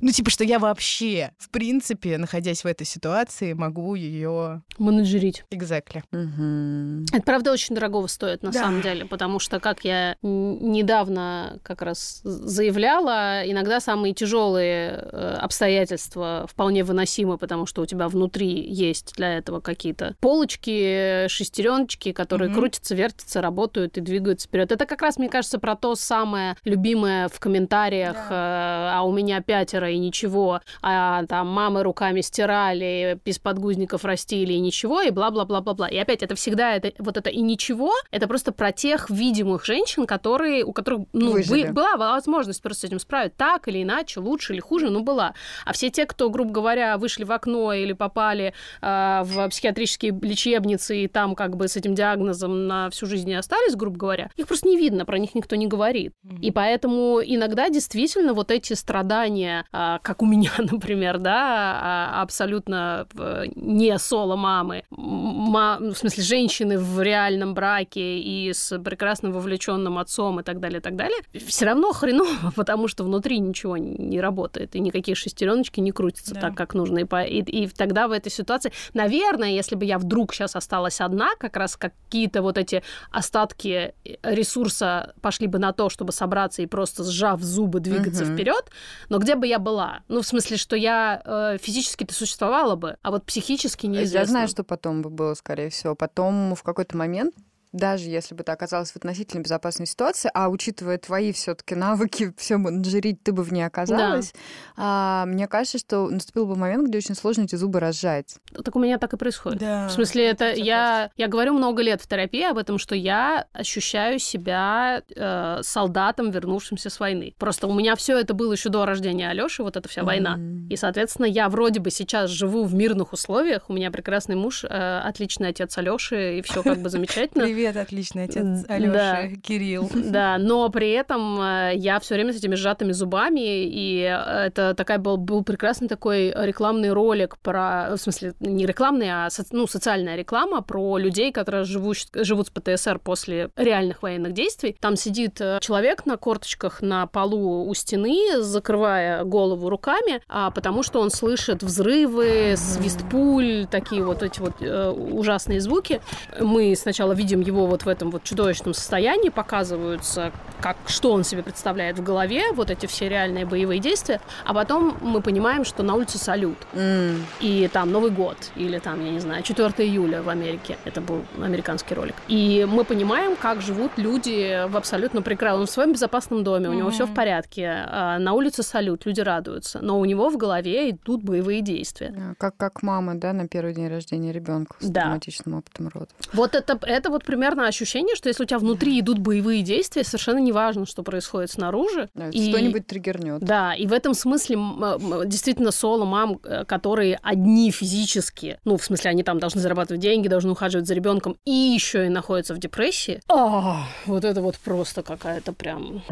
[0.02, 5.44] Ну, типа, что я вообще, в принципе, находясь в этой ситуации, могу ее менеджерить.
[5.50, 6.02] Exactly.
[6.12, 7.06] Угу.
[7.16, 8.60] Это, правда, очень дорого стоит, на Да.
[8.60, 16.46] самом деле, потому что, как я недавно как раз заявляла, иногда самые тяжелые э, обстоятельства
[16.50, 22.58] вполне выносимы, потому что у тебя внутри есть для этого какие-то полочки, шестереночки, которые Мгм.
[22.58, 24.72] крутятся, вертятся, работают и двигаются вперед.
[24.72, 29.40] Это как раз, мне кажется, про то самое любимое в комментариях, э, а у меня
[29.40, 35.88] пятеро и ничего, а там мамы руками стирали, без подгузников растили и ничего, и бла-бла-бла-бла-бла.
[35.88, 40.06] И опять, это всегда это, вот это и ничего, это просто про тех видимых женщин,
[40.06, 41.68] которые, у которых ну, Выжили.
[41.68, 45.34] бы- была возможность просто с этим справиться так или иначе, лучше или хуже, но была.
[45.64, 51.04] А все те, кто, грубо говоря, вышли в окно или попали э, в психиатрические лечебницы
[51.04, 54.46] и там как бы с этим диагнозом на всю жизнь и остались, грубо говоря, их
[54.46, 56.12] просто не видно, про них никто не говорит.
[56.40, 63.06] И поэтому иногда действительно вот эти страдания, а, как у меня, например, да, а, абсолютно
[63.18, 70.40] э, не соло-мамы, ма- в смысле женщины в реальном браке и с прекрасно вовлеченным отцом
[70.40, 74.74] и так далее, и так далее, все равно хреново, потому что внутри ничего не работает,
[74.76, 76.40] и никакие шестереночки не крутятся Да.
[76.42, 76.98] так, как нужно.
[77.00, 81.00] И, по- и- и тогда в этой ситуации, наверное, если бы я вдруг сейчас осталась
[81.00, 86.66] одна, как раз какие-то вот эти остатки ресурса пошли бы на то, чтобы собраться и
[86.66, 88.34] просто сжав зубы двигаться Мгм.
[88.34, 88.70] вперед,
[89.08, 90.02] но где бы я была?
[90.08, 94.18] Ну, в смысле, что я э, физически-то существовала бы, а вот психически неизвестно.
[94.18, 95.94] Я знаю, что потом бы было, скорее всего.
[95.94, 97.34] Потом в какой-то момент
[97.72, 102.56] даже если бы ты оказалась в относительно безопасной ситуации, а учитывая твои все-таки навыки все
[102.56, 104.34] менеджерить, ты бы в ней оказалась,
[104.76, 108.36] а, мне кажется, что наступил бы момент, где очень сложно эти зубы разжать.
[108.64, 109.60] Так у меня так и происходит.
[109.60, 109.88] Да.
[109.88, 114.18] В смысле, это я, я говорю много лет в терапии об этом, что я ощущаю
[114.18, 117.34] себя э, солдатом, вернувшимся с войны.
[117.38, 120.36] Просто у меня все это было еще до рождения Алёши, вот эта вся война.
[120.36, 120.68] Мгм.
[120.68, 123.68] И, соответственно, я вроде бы сейчас живу в мирных условиях.
[123.68, 127.44] У меня прекрасный муж, э, отличный отец Алёши, и все как бы замечательно.
[127.61, 129.28] Привет, отличный отец М, Алёши, да.
[129.42, 129.90] Кирилл.
[130.12, 134.74] Да, но при этом э, я все время с этими сжатыми зубами, и э, это
[134.74, 139.66] такая был, был прекрасный такой рекламный ролик про, в смысле, не рекламный, а соц- ну,
[139.66, 144.76] социальная реклама про людей, которые живут, живут с ПТСР после реальных военных действий.
[144.80, 150.82] Там сидит э, человек на корточках на полу у стены, закрывая голову руками, а, потому
[150.82, 156.00] что он слышит взрывы, свист пуль, такие вот эти вот э, ужасные звуки.
[156.40, 161.42] Мы сначала видим его вот в этом вот чудовищном состоянии, показываются, как, что он себе
[161.42, 165.94] представляет в голове, вот эти все реальные боевые действия, а потом мы понимаем, что на
[165.94, 170.28] улице салют, М, и там Новый год, или там, я не знаю, 4 июля в
[170.28, 172.14] Америке, это был американский ролик.
[172.28, 176.90] И мы понимаем, как живут люди в абсолютно прекрасном, в своем безопасном доме, у него
[176.90, 181.22] все в порядке, а, на улице салют, люди радуются, но у него в голове идут
[181.22, 182.14] боевые действия.
[182.16, 185.00] а, Как, как мама, да, на первый день рождения ребенка с Да.
[185.02, 186.08] травматичным опытом рода.
[186.32, 190.38] Вот это, это вот примерно ощущение, что если у тебя внутри идут боевые действия, совершенно
[190.38, 192.08] неважно, что происходит снаружи.
[192.14, 193.40] Да, И- Что-нибудь триггернет.
[193.40, 198.84] Да, и в этом смысле м, действительно соло мам, э, которые одни физически, ну, в
[198.84, 202.58] смысле, они там должны зарабатывать деньги, должны ухаживать за ребенком и еще и находятся в
[202.58, 203.20] депрессии.
[203.28, 206.02] А, вот это вот просто какая-то прям...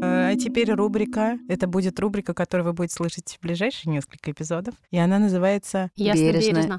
[0.00, 1.38] А теперь рубрика.
[1.48, 4.74] Это будет рубрика, которую вы будете слышать в ближайшие несколько эпизодов.
[4.90, 6.50] И она называется Ясно, Бережно.
[6.52, 6.78] бережно.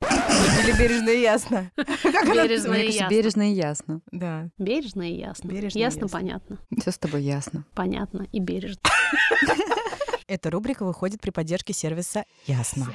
[0.63, 1.71] «Или бережно и ясно».
[1.77, 3.09] Бережно и ясно.
[3.09, 4.01] бережно и ясно.
[4.11, 4.49] Да.
[4.57, 5.47] Бережно и ясно.
[5.47, 6.07] Бережно и ясно, ясно.
[6.19, 6.57] понятно.
[6.79, 7.65] Все с тобой ясно.
[7.73, 8.81] Понятно и бережно.
[10.27, 12.87] Эта рубрика выходит при поддержке сервиса «Ясно».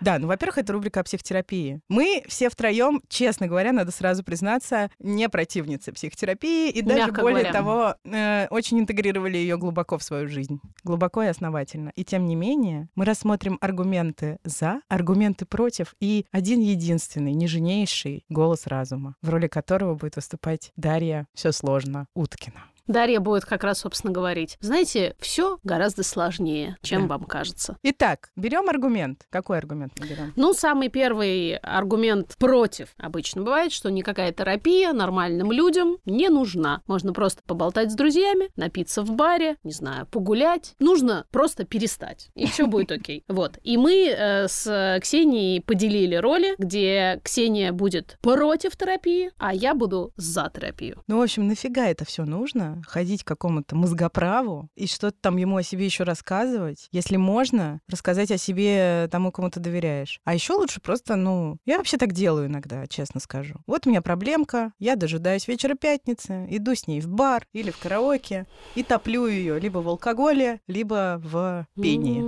[0.00, 1.80] Да, ну, во-первых, это рубрика о психотерапии.
[1.88, 7.44] Мы все втроем, честно говоря, надо сразу признаться, не противницы психотерапии, и даже Мягко более
[7.44, 7.52] говоря.
[7.52, 10.60] того, э, очень интегрировали ее глубоко в свою жизнь.
[10.82, 11.92] Глубоко и основательно.
[11.96, 18.66] И тем не менее, мы рассмотрим аргументы за, аргументы против и один единственный, нежнейший голос
[18.66, 22.64] разума, в роли которого будет выступать Дарья «Все сложно» Уткина.
[22.86, 24.56] Дарья будет как раз, собственно, говорить.
[24.60, 27.16] Знаете, все гораздо сложнее, чем Да.
[27.16, 27.76] вам кажется.
[27.82, 29.26] Итак, берем аргумент.
[29.30, 30.32] Какой аргумент мы берем?
[30.36, 36.82] Ну, самый первый аргумент против обычно бывает, что никакая терапия нормальным людям не нужна.
[36.86, 40.74] Можно просто поболтать с друзьями, напиться в баре, не знаю, погулять.
[40.78, 43.24] Нужно просто перестать, и все будет окей.
[43.28, 43.58] Вот.
[43.62, 50.12] И мы э, с Ксенией поделили роли, где Ксения будет против терапии, а я буду
[50.16, 51.02] за терапию.
[51.06, 52.73] Ну, в общем, нафига это все нужно?
[52.74, 56.88] Нужно ходить к какому-то мозгоправу и что-то там ему о себе еще рассказывать.
[56.92, 60.20] Если можно, рассказать о себе тому, кому ты доверяешь.
[60.24, 63.56] А еще лучше просто, ну, я вообще так делаю иногда, честно скажу.
[63.66, 67.78] Вот у меня проблемка, я дожидаюсь вечера пятницы, иду с ней в бар или в
[67.78, 72.20] караоке и топлю ее либо в алкоголе, либо в пении.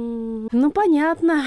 [0.53, 1.45] Ну, понятно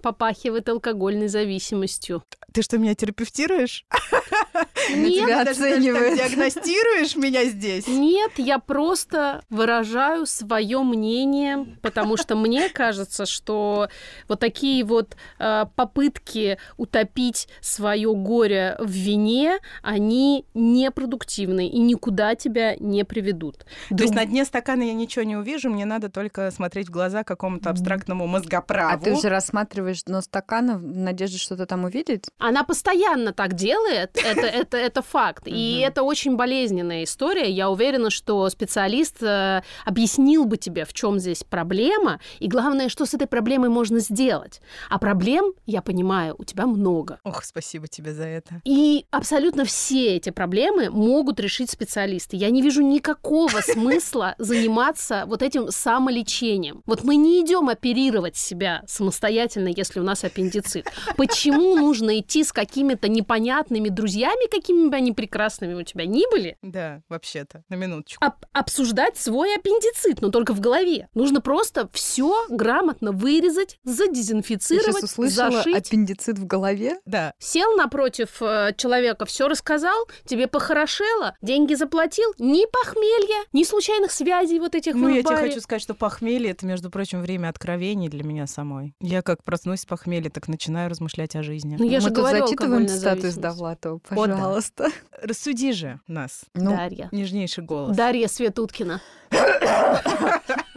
[0.00, 2.24] попахивает алкогольной зависимостью.
[2.52, 3.84] Ты что, меня терапевтируешь?
[4.96, 6.16] Нет, тебя оценивает.
[6.16, 7.86] диагностируешь меня здесь?
[7.86, 13.88] Нет, я просто выражаю свое мнение, потому что мне кажется, что
[14.28, 22.76] вот такие вот э, попытки утопить свое горе в вине, они непродуктивны и никуда тебя
[22.76, 23.64] не приведут.
[23.88, 27.24] То есть на дне стакана я ничего не увижу, мне надо только смотреть в глаза
[27.24, 28.94] какому-то абстрактному мозгоправу.
[28.94, 32.26] А ты уже рассматриваешь дно стакана в надежде что-то там увидеть?
[32.38, 35.44] Она постоянно так делает, это, это, это факт.
[35.46, 37.50] И это очень болезненная история.
[37.50, 43.06] Я уверена, что специалист э, объяснил бы тебе, в чем здесь проблема, и главное, что
[43.06, 44.60] с этой проблемой можно сделать.
[44.88, 47.18] А проблем, я понимаю, у тебя много.
[47.24, 48.60] Ох, спасибо тебе за это.
[48.64, 52.36] И абсолютно все эти проблемы могут решить специалисты.
[52.36, 56.82] Я не вижу никакого смысла заниматься вот этим самолечением.
[56.86, 60.86] Вот мы не идем оперировать себя самостоятельно, если у нас аппендицит.
[61.16, 66.56] Почему нужно идти с какими-то непонятными друзьями, какими бы они прекрасными у тебя ни были?
[66.62, 68.24] Да, вообще-то, на минуточку.
[68.24, 71.08] об- обсуждать свой аппендицит, но только в голове.
[71.14, 75.76] Нужно просто все грамотно вырезать, Я задезинфицировать, сейчас услышала зашить.
[75.76, 76.98] аппендицит в голове.
[77.06, 84.12] Да, Сел напротив э, человека, все рассказал, тебе похорошело, деньги заплатил, ни похмелья, ни случайных
[84.12, 88.08] связей вот этих ну я тебе хочу сказать, что похмелье это, между прочим, время откровений
[88.08, 88.94] для меня самой.
[89.00, 91.76] Я как проснусь с похмелья, так начинаю размышлять о жизни.
[91.78, 93.40] Ну, я Мы же говорю, зачитываем зависимость.
[93.40, 94.36] Довлатова, О, да.
[94.54, 94.88] Пожалуйста.
[95.22, 97.08] Рассуди же нас, Ну, Дарья.
[97.12, 97.96] нежнейший голос.
[97.96, 99.00] Дарья Светуткина.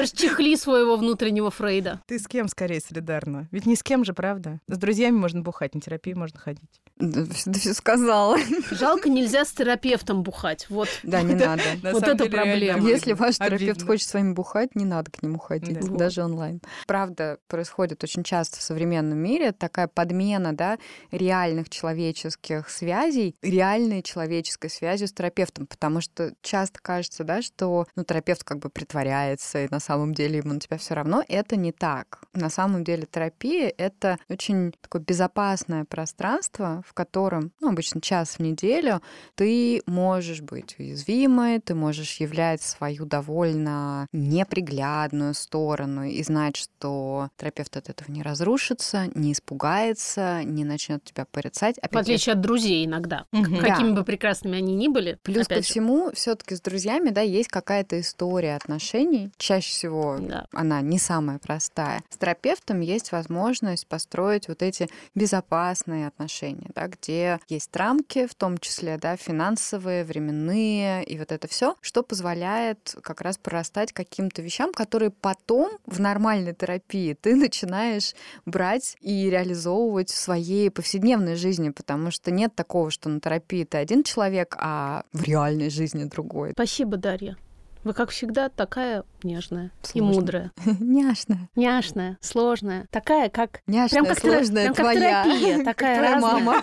[0.00, 2.00] Расчехли своего внутреннего Фрейда.
[2.06, 3.48] Ты с кем скорее солидарна?
[3.50, 4.60] Ведь ни с кем же, правда?
[4.68, 6.80] С друзьями можно бухать, на терапию можно ходить.
[6.98, 8.38] да, да все сказала.
[8.70, 10.66] Жалко, нельзя с терапевтом бухать.
[10.70, 10.88] Вот.
[11.02, 11.62] Да, не надо.
[11.82, 12.88] На Вот это проблема.
[12.88, 15.96] Если ваш терапевт хочет с вами бухать, не надо к нему ходить, Да.
[15.96, 16.60] даже онлайн.
[16.86, 20.78] Правда, происходит очень часто в современном мире такая подмена да,
[21.10, 28.04] реальных человеческих связей реальной человеческой связью с терапевтом, потому что часто кажется, да, что ну,
[28.04, 31.22] терапевт как бы притворяется, и на самом деле ему на тебя все равно.
[31.28, 32.20] Это не так.
[32.34, 38.40] На самом деле терапия— это очень такое безопасное пространство, в котором, ну, обычно час в
[38.40, 39.00] неделю,
[39.34, 47.76] ты можешь быть уязвимой, ты можешь являть свою довольно неприглядную сторону и знать, что терапевт
[47.76, 51.76] от этого не разрушится, не испугается, не начнет тебя порицать.
[51.76, 53.26] В Опять же, отличие от друзей иногда.
[53.32, 53.58] Мгм.
[53.58, 53.96] Какими Да.
[53.96, 55.18] бы прекрасными они ни были.
[55.22, 55.60] Плюс ко же.
[55.62, 59.13] всему, все-таки с друзьями, да, есть какая-то история отношений.
[59.36, 60.46] Чаще всего Да.
[60.52, 62.02] она не самая простая.
[62.10, 68.58] С терапевтом есть возможность построить вот эти безопасные отношения, да, где есть рамки, в том
[68.58, 74.72] числе, да, финансовые, временные и вот это все, что позволяет как раз прорастать каким-то вещам,
[74.72, 78.14] которые потом в нормальной терапии ты начинаешь
[78.46, 83.78] брать и реализовывать в своей повседневной жизни, потому что нет такого, что на терапии ты
[83.78, 86.52] один человек, а в реальной жизни другой.
[86.52, 87.36] Спасибо, Дарья.
[87.84, 90.20] Вы, как всегда, такая нежная и Сложно.
[90.20, 90.52] мудрая.
[90.80, 91.50] Няшная.
[91.54, 92.86] Няшная, сложная.
[92.90, 93.60] Такая, как...
[93.66, 95.24] Няшная, Прям как, сложная прям как твоя.
[95.24, 96.60] терапия, такая твоя мама.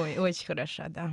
[0.00, 1.10] Ой, очень хороша, да.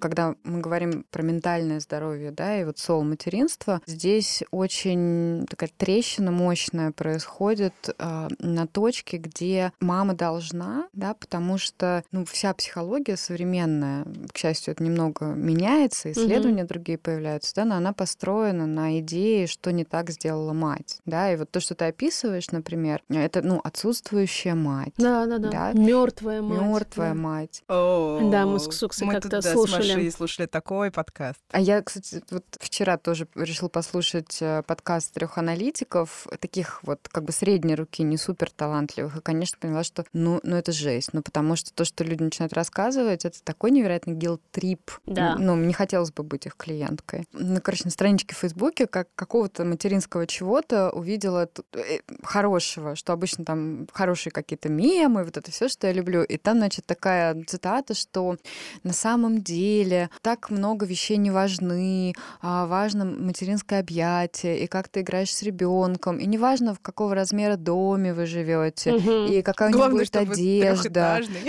[0.00, 6.30] Когда мы говорим про ментальное здоровье, да, и вот сол материнства, здесь очень такая трещина
[6.30, 14.06] мощная происходит э, на точке, где мама должна, да, потому что, ну, вся психология современная,
[14.32, 19.72] к счастью, это немного меняется, исследования другие появляются, да, но она построена на идее, что
[19.72, 24.54] не так сделала мать, да, и вот то, что ты описываешь, например, это, ну, отсутствующая
[24.54, 24.92] мать.
[24.96, 25.50] Да, да, да.
[25.50, 25.72] Да.
[25.72, 26.60] Мертвая мать.
[26.60, 27.14] Мертвая да.
[27.14, 27.62] мать.
[27.68, 29.87] Да, мы с Ксуксой Мы как-то слушали.
[29.92, 31.40] С Машей слушали такой подкаст.
[31.50, 37.24] А я, кстати, вот вчера тоже решил послушать э, подкаст трех аналитиков, таких вот как
[37.24, 41.22] бы средней руки, не супер талантливых, и, конечно, поняла, что ну, ну это жесть, ну
[41.22, 44.90] потому что то, что люди начинают рассказывать, это такой невероятный гилтрип.
[45.06, 45.36] Да.
[45.38, 47.26] Ну, не хотелось бы быть их клиенткой.
[47.32, 53.44] Ну, короче, на страничке в Фейсбуке как какого-то материнского чего-то увидела э, хорошего, что обычно
[53.44, 56.22] там хорошие какие-то мемы, вот это все, что я люблю.
[56.22, 58.36] И там, значит, такая цитата, что
[58.82, 64.88] на самом деле деле так много вещей не важны, а важно материнское объятие, и как
[64.88, 69.26] ты играешь с ребенком, и неважно, в какого размера доме вы живете, Мгм.
[69.26, 71.00] и какая у него будет одежда.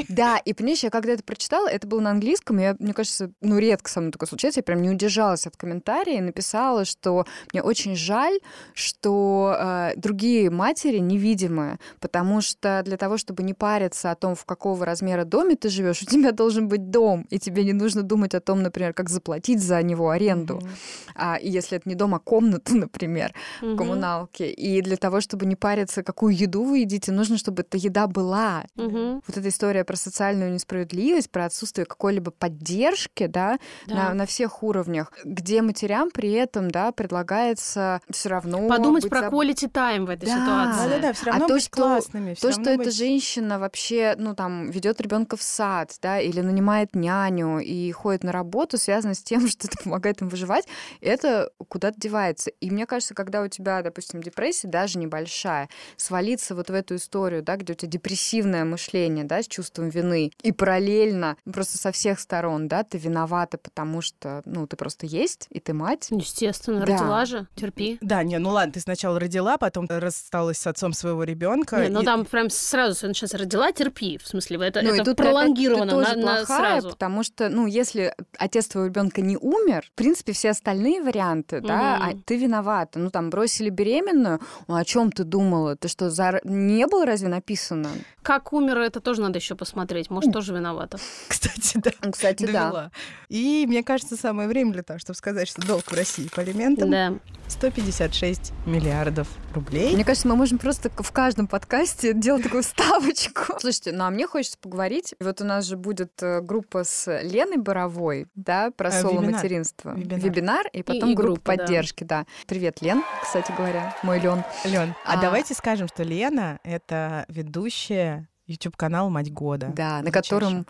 [0.10, 3.58] Да, и понимаешь, я когда это прочитала, это было на английском, я, мне кажется, ну,
[3.58, 7.62] редко со мной такое случается, я прям не удержалась от комментария и написала, что мне
[7.62, 8.40] очень жаль,
[8.74, 14.46] что э, другие матери невидимые, потому что для того, чтобы не париться о том, в
[14.46, 18.19] какого размера доме ты живешь, у тебя должен быть дом, и тебе не нужно думать
[18.36, 20.56] о том, например, как заплатить за него аренду.
[20.56, 20.70] Мгм.
[21.16, 23.78] А, и если это не дом, а комната, например, в Мгм.
[23.78, 24.52] коммуналке.
[24.52, 28.64] И для того, чтобы не париться, какую еду вы едите, нужно, чтобы эта еда была.
[28.76, 29.22] Мгм.
[29.28, 33.96] Вот эта история про социальную несправедливость, про отсутствие какой-либо поддержки, да, Да.
[33.96, 36.92] На, на всех уровнях, где матерям при этом, да,
[37.40, 40.32] предлагается все равно Подумать быть про заб- quality time в этой Да.
[40.36, 40.90] ситуации.
[40.90, 42.34] Да-да-да, все А равно то, быть что- классными.
[42.34, 46.42] То, что равно эта быть- женщина вообще, ну, там, ведет ребенка в сад, да, или
[46.42, 50.66] нанимает няню и ходит на работу, связано с тем, что это помогает им выживать,
[51.02, 52.50] это куда-то девается.
[52.62, 57.44] И мне кажется, когда у тебя, допустим, депрессия, даже небольшая, свалиться вот в эту историю,
[57.44, 61.92] да, где у тебя депрессивное мышление, да, с чувством вины, и параллельно, ну, просто со
[61.92, 66.08] всех сторон, да, ты виновата, потому что, ну, ты просто есть, и ты мать.
[66.10, 66.94] Естественно, Да.
[66.94, 67.98] родила же, терпи.
[68.02, 71.78] Да, не, ну ладно, ты сначала родила, потом рассталась с отцом своего ребенка.
[71.84, 74.18] Не, ну там прям сразу всё начинается родила, терпи.
[74.18, 76.90] В смысле, это, Ну, и это ты пролонгировано ты тоже на, на плохая, сразу.
[76.90, 77.99] потому что, ну, если
[78.38, 83.00] отец твоего ребенка не умер, в принципе, все остальные варианты, да, а ты виновата.
[83.00, 85.76] Ну, там, бросили беременную, ну, о чем ты думала?
[85.76, 87.90] Ты что, зар- не было разве написано?
[88.22, 90.10] Как умер, это тоже надо еще посмотреть.
[90.10, 90.98] Может, тоже виновата.
[91.28, 91.92] Кстати, да.
[92.12, 92.92] Кстати, да.
[93.30, 96.90] И мне кажется, самое время для того, чтобы сказать, что долг в России по алиментам
[96.92, 97.14] Да.
[97.50, 99.94] 156 миллиардов рублей.
[99.94, 103.54] Мне кажется, мы можем просто в каждом подкасте делать такую ставочку.
[103.60, 105.16] Слушайте, ну а мне хочется поговорить.
[105.20, 109.94] Вот у нас же будет э, группа с Леной Боровой, да, про А, соло-материнство.
[109.96, 110.20] вебинар.
[110.20, 111.64] Вебинар, и потом и группа группа, да.
[111.64, 112.26] поддержки, да.
[112.48, 114.44] Привет, Лен, кстати говоря, мой Лен.
[114.64, 119.72] Лен, а, А- давайте скажем, что Лена— это ведущая YouTube-канал «Мать года».
[119.76, 120.66] Да, на котором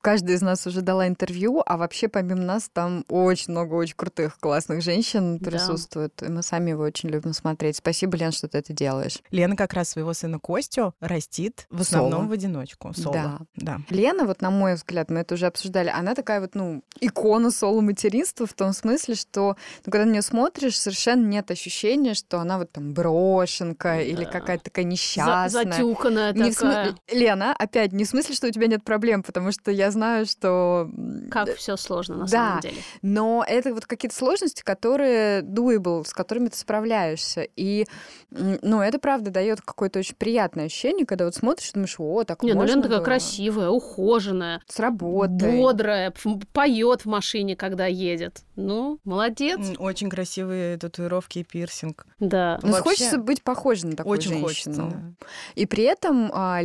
[0.00, 4.38] каждая из нас уже дала интервью, а вообще помимо нас там очень много очень крутых,
[4.38, 5.50] классных женщин Да.
[5.50, 6.22] присутствует.
[6.22, 7.76] И мы сами его очень любим смотреть.
[7.76, 9.18] Спасибо, Лен, что ты это делаешь.
[9.30, 12.28] Лена как раз своего сына Костю растит в основном Соло.
[12.28, 12.92] в одиночку.
[12.94, 13.12] Соло.
[13.14, 13.38] Да.
[13.56, 13.80] да.
[13.90, 18.46] Лена, вот на мой взгляд, мы это уже обсуждали, она такая вот, ну, икона соло-материнства
[18.46, 19.56] в том смысле, что,
[19.86, 24.30] ну, когда на нее смотришь, совершенно нет ощущения, что она вот там брошенка или Да.
[24.30, 25.48] какая-то такая За- несчастная.
[25.48, 26.96] затюканная Не в смы- такая.
[27.20, 30.88] Лена, опять, не в смысле, что у тебя нет проблем, потому что я знаю, что...
[31.30, 32.28] Как все сложно на Да.
[32.28, 32.76] самом деле.
[33.02, 37.46] Но это вот какие-то сложности, которые doable, с которыми ты справляешься.
[37.56, 37.86] И,
[38.30, 42.52] ну, это правда дает какое-то очень приятное ощущение, когда вот смотришь, думаешь, о, так Не,
[42.52, 43.04] ну можно Лена такая было.
[43.04, 45.56] красивая, ухоженная, С работой.
[45.58, 46.14] бодрая,
[46.52, 48.42] поет в машине, когда едет.
[48.56, 49.58] Ну, молодец.
[49.78, 52.06] Очень красивые татуировки и пирсинг.
[52.18, 52.58] Да.
[52.62, 54.46] Ну, Вообще, хочется быть похожей на такую Очень женщину.
[54.46, 54.82] хочется.
[54.82, 55.26] да.
[55.54, 56.60] И при этом а,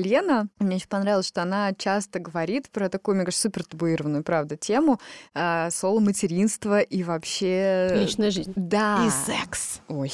[0.59, 4.99] Мне очень понравилось, что она часто говорит про такую, мне кажется, супер табуированную, правда, тему
[5.33, 7.89] а, соло-материнства и вообще...
[7.93, 8.53] Личная жизнь.
[8.55, 9.05] Да.
[9.05, 9.81] И секс.
[9.87, 10.11] Ой,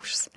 [0.00, 0.30] ужас.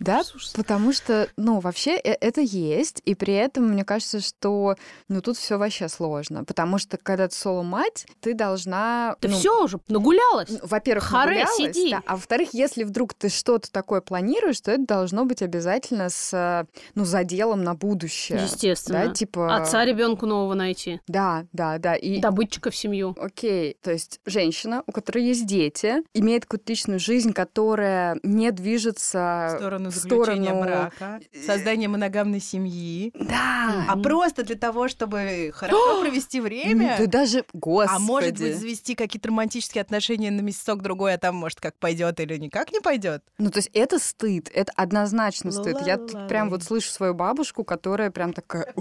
[0.00, 0.22] Да,
[0.54, 4.76] потому что, ну, вообще э- это есть, и при этом мне кажется, что,
[5.08, 9.16] ну, тут все вообще сложно, потому что когда ты соло-мать, ты должна...
[9.20, 10.48] Ты ну, все уже нагулялась.
[10.48, 11.90] ну, во-первых, Харе, нагулялась, сиди.
[11.90, 16.66] да, а во-вторых, если вдруг ты что-то такое планируешь, то это должно быть обязательно с,
[16.94, 18.40] ну, заделом на будущее.
[18.42, 19.06] Естественно.
[19.06, 19.54] Да, типа...
[19.54, 21.00] Отца ребенку нового найти.
[21.08, 21.94] Да, да, да.
[21.94, 23.14] И Добытчика в семью.
[23.20, 29.50] Окей, то есть женщина, у которой есть дети, имеет какую-то личную жизнь, которая не движется
[29.54, 33.12] В сторону в заключения сторону- брака, создания моногамной семьи.
[33.14, 33.84] Да.
[33.88, 36.96] А просто для того, чтобы хорошо провести время.
[36.98, 37.96] Да даже, господи.
[37.96, 42.36] А может быть, завести какие-то романтические отношения на месяцок-другой, а там, может, как пойдет или
[42.36, 43.22] никак не пойдет.
[43.38, 45.78] Ну, то есть это стыд, это однозначно стыд.
[45.86, 48.72] Я тут прям вот слышу свою бабушку, которая прям такая...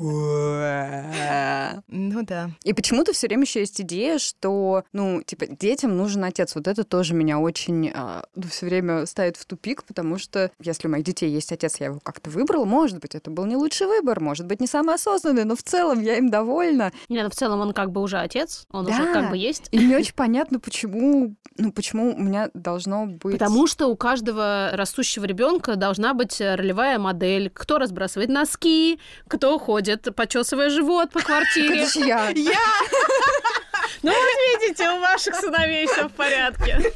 [1.88, 2.52] Ну да.
[2.64, 6.56] И почему-то все время еще есть идея, что, ну, типа, детям нужен отец.
[6.56, 7.92] Вот это тоже меня очень
[8.50, 12.00] все время ставит в тупик, потому что если у моих детей есть отец, я его
[12.00, 15.56] как-то выбрала, может быть, это был не лучший выбор, может быть, не самый осознанный, но
[15.56, 16.92] в целом я им довольна.
[17.10, 19.14] Не, ну в целом он как бы уже отец, он уже Да.
[19.14, 19.68] как бы есть.
[19.72, 23.34] И мне очень понятно, почему, ну, почему у меня должно быть...
[23.34, 27.50] Потому что у каждого растущего ребенка должна быть ролевая модель.
[27.54, 31.86] Кто разбрасывает носки, кто ходит, почесывая живот по квартире.
[31.86, 32.32] Ж я.
[34.02, 36.94] Ну вот видите, у ваших сыновей все в порядке.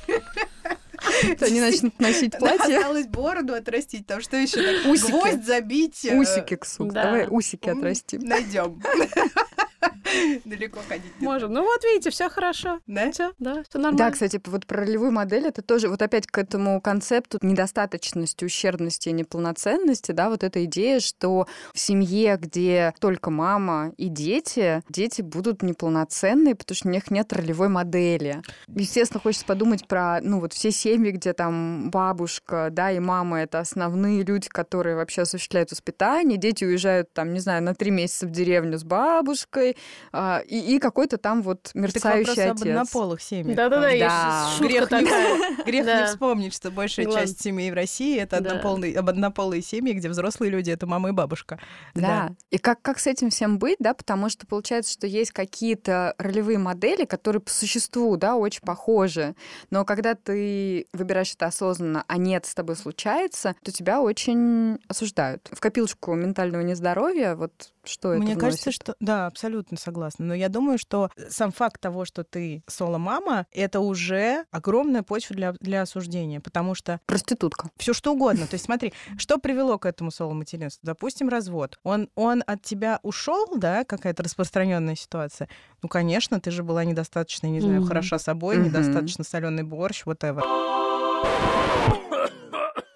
[1.41, 2.77] Они начнут носить платье.
[2.77, 4.87] Осталось бороду отрастить, там что еще?
[4.89, 5.11] Усики.
[5.11, 6.05] Гвоздь забить.
[6.05, 7.03] э, Усики, Ксук, Да.
[7.03, 8.21] давай усики отрастим.
[8.21, 8.81] Найдем.
[10.45, 11.53] Далеко ходить Можем.
[11.53, 12.79] Ну вот видите, все хорошо.
[12.87, 13.11] Да?
[13.11, 13.97] Все, да, все нормально.
[13.97, 19.09] Да, кстати, вот про ролевую модель это тоже вот опять к этому концепту недостаточности, ущербности
[19.09, 25.21] и неполноценности, да, вот эта идея, что в семье, где только мама и дети, дети
[25.21, 28.41] будут неполноценные, потому что у них нет ролевой модели.
[28.67, 33.59] Естественно, хочется подумать про, ну, вот все семьи, где там бабушка, да, и мама— это
[33.59, 38.31] основные люди, которые вообще осуществляют воспитание, дети уезжают там, не знаю, на три месяца в
[38.31, 39.72] деревню с бабушкой,
[40.11, 42.61] а, и, и какой-то там вот мерцающий так отец.
[42.61, 43.55] об однополых семьях.
[43.55, 44.49] Да-да-да, Да.
[44.59, 46.01] Грех, не, грех Да.
[46.01, 48.49] не вспомнить, что большая часть семей в России это Да.
[48.51, 51.59] однополые, об однополые семьи, где взрослые люди это мама и бабушка.
[51.95, 52.35] Да.
[52.49, 56.57] И как, как с этим всем быть, да, потому что получается, что есть какие-то ролевые
[56.57, 59.35] модели, которые по существу, да, очень похожи,
[59.69, 65.49] но когда ты выбираешь это осознанно, а нет, с тобой случается, то тебя очень осуждают.
[65.51, 70.25] В копилочку ментального нездоровья вот что это Мне кажется, что да, абсолютно согласна.
[70.25, 75.51] Но я думаю, что сам факт того, что ты соло-мама, это уже огромная почва для,
[75.59, 77.69] для осуждения, потому что Проститутка.
[77.77, 78.47] все что угодно.
[78.47, 80.85] То есть смотри, что привело к этому соло-материнству?
[80.85, 81.79] Допустим, развод.
[81.83, 85.47] Он, он от тебя ушел, да, какая-то распространенная ситуация.
[85.81, 87.87] Ну, конечно, ты же была недостаточно, не знаю, Мгм.
[87.87, 88.65] хороша собой, Мгм.
[88.67, 90.41] недостаточно соленый борщ, whatever.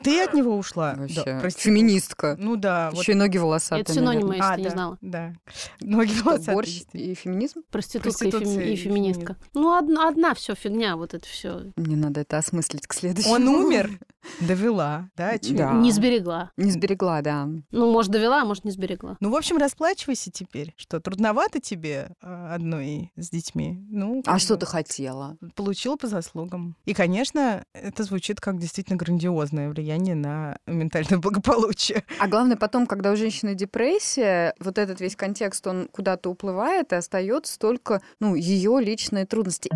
[0.07, 0.93] Ты от него ушла.
[0.93, 1.37] Да, Вообще.
[1.41, 1.61] прости.
[1.63, 2.35] Феминистка.
[2.39, 3.81] Ну да, вот Еще и ноги волосатые.
[3.81, 4.37] Это синонимы, наверное.
[4.37, 4.97] если А, ты не да, знала.
[5.01, 5.33] Да.
[5.81, 7.61] Ноги Что, волосатые, борщ и феминизм?
[7.69, 9.35] Проститутка и, Проституция и феминистка.
[9.53, 11.71] Ну, одна, одна все фигня, вот это все.
[11.75, 13.33] Мне надо это осмыслить к следующему.
[13.33, 13.99] Он умер,
[14.39, 15.33] довела, да.
[15.41, 15.73] Да.
[15.73, 16.51] Не сберегла.
[16.55, 17.47] Не сберегла, да.
[17.71, 19.17] Ну, может, довела, а может, не сберегла.
[19.19, 20.73] Ну, в общем, расплачивайся теперь.
[20.77, 23.77] Что, трудновато тебе а, одной с детьми?
[23.89, 25.37] Ну, А что ты хотела?
[25.55, 26.75] Получила по заслугам.
[26.85, 32.03] И, конечно, это звучит как действительно грандиозное влияние на ментальное благополучие.
[32.19, 36.95] А главное, потом, когда у женщины депрессия, вот этот весь контекст, он куда-то уплывает, и
[36.95, 39.69] остается только, ну, ее личные трудности.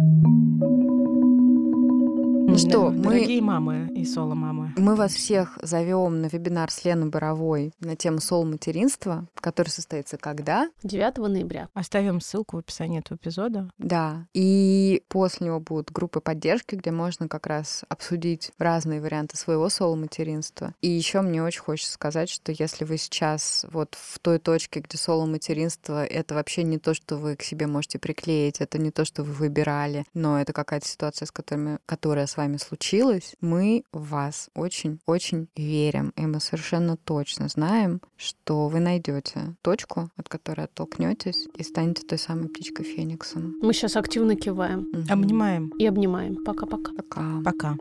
[2.51, 4.73] Ну что, Да, мы- Дорогие мамы и соло-мамы.
[4.75, 10.69] Мы вас всех зовем на вебинар с Леной Боровой на тему сол-материнства, который состоится когда?
[10.83, 11.69] 9 ноября.
[11.73, 13.69] Оставим ссылку в описании этого эпизода.
[13.77, 14.27] Да.
[14.33, 20.73] И после него будут группы поддержки, где можно как раз обсудить разные варианты своего соло-материнства.
[20.81, 24.97] И еще мне очень хочется сказать, что если вы сейчас вот в той точке, где
[24.97, 29.23] соло-материнство— это вообще не то, что вы к себе можете приклеить, это не то, что
[29.23, 34.49] вы выбирали, но это какая-то ситуация, с которыми, которая с вами случилась, мы в вас
[34.55, 36.11] очень-очень верим.
[36.17, 42.17] И мы совершенно точно знаем, что вы найдете точку, от которой оттолкнетесь и станете той
[42.17, 43.55] самой птичкой Фениксом.
[43.61, 45.05] Мы сейчас активно киваем Мгм.
[45.09, 45.71] Обнимаем.
[45.79, 46.43] и обнимаем.
[46.43, 46.91] Пока-пока.
[46.93, 47.41] Пока.
[47.45, 47.77] Пока.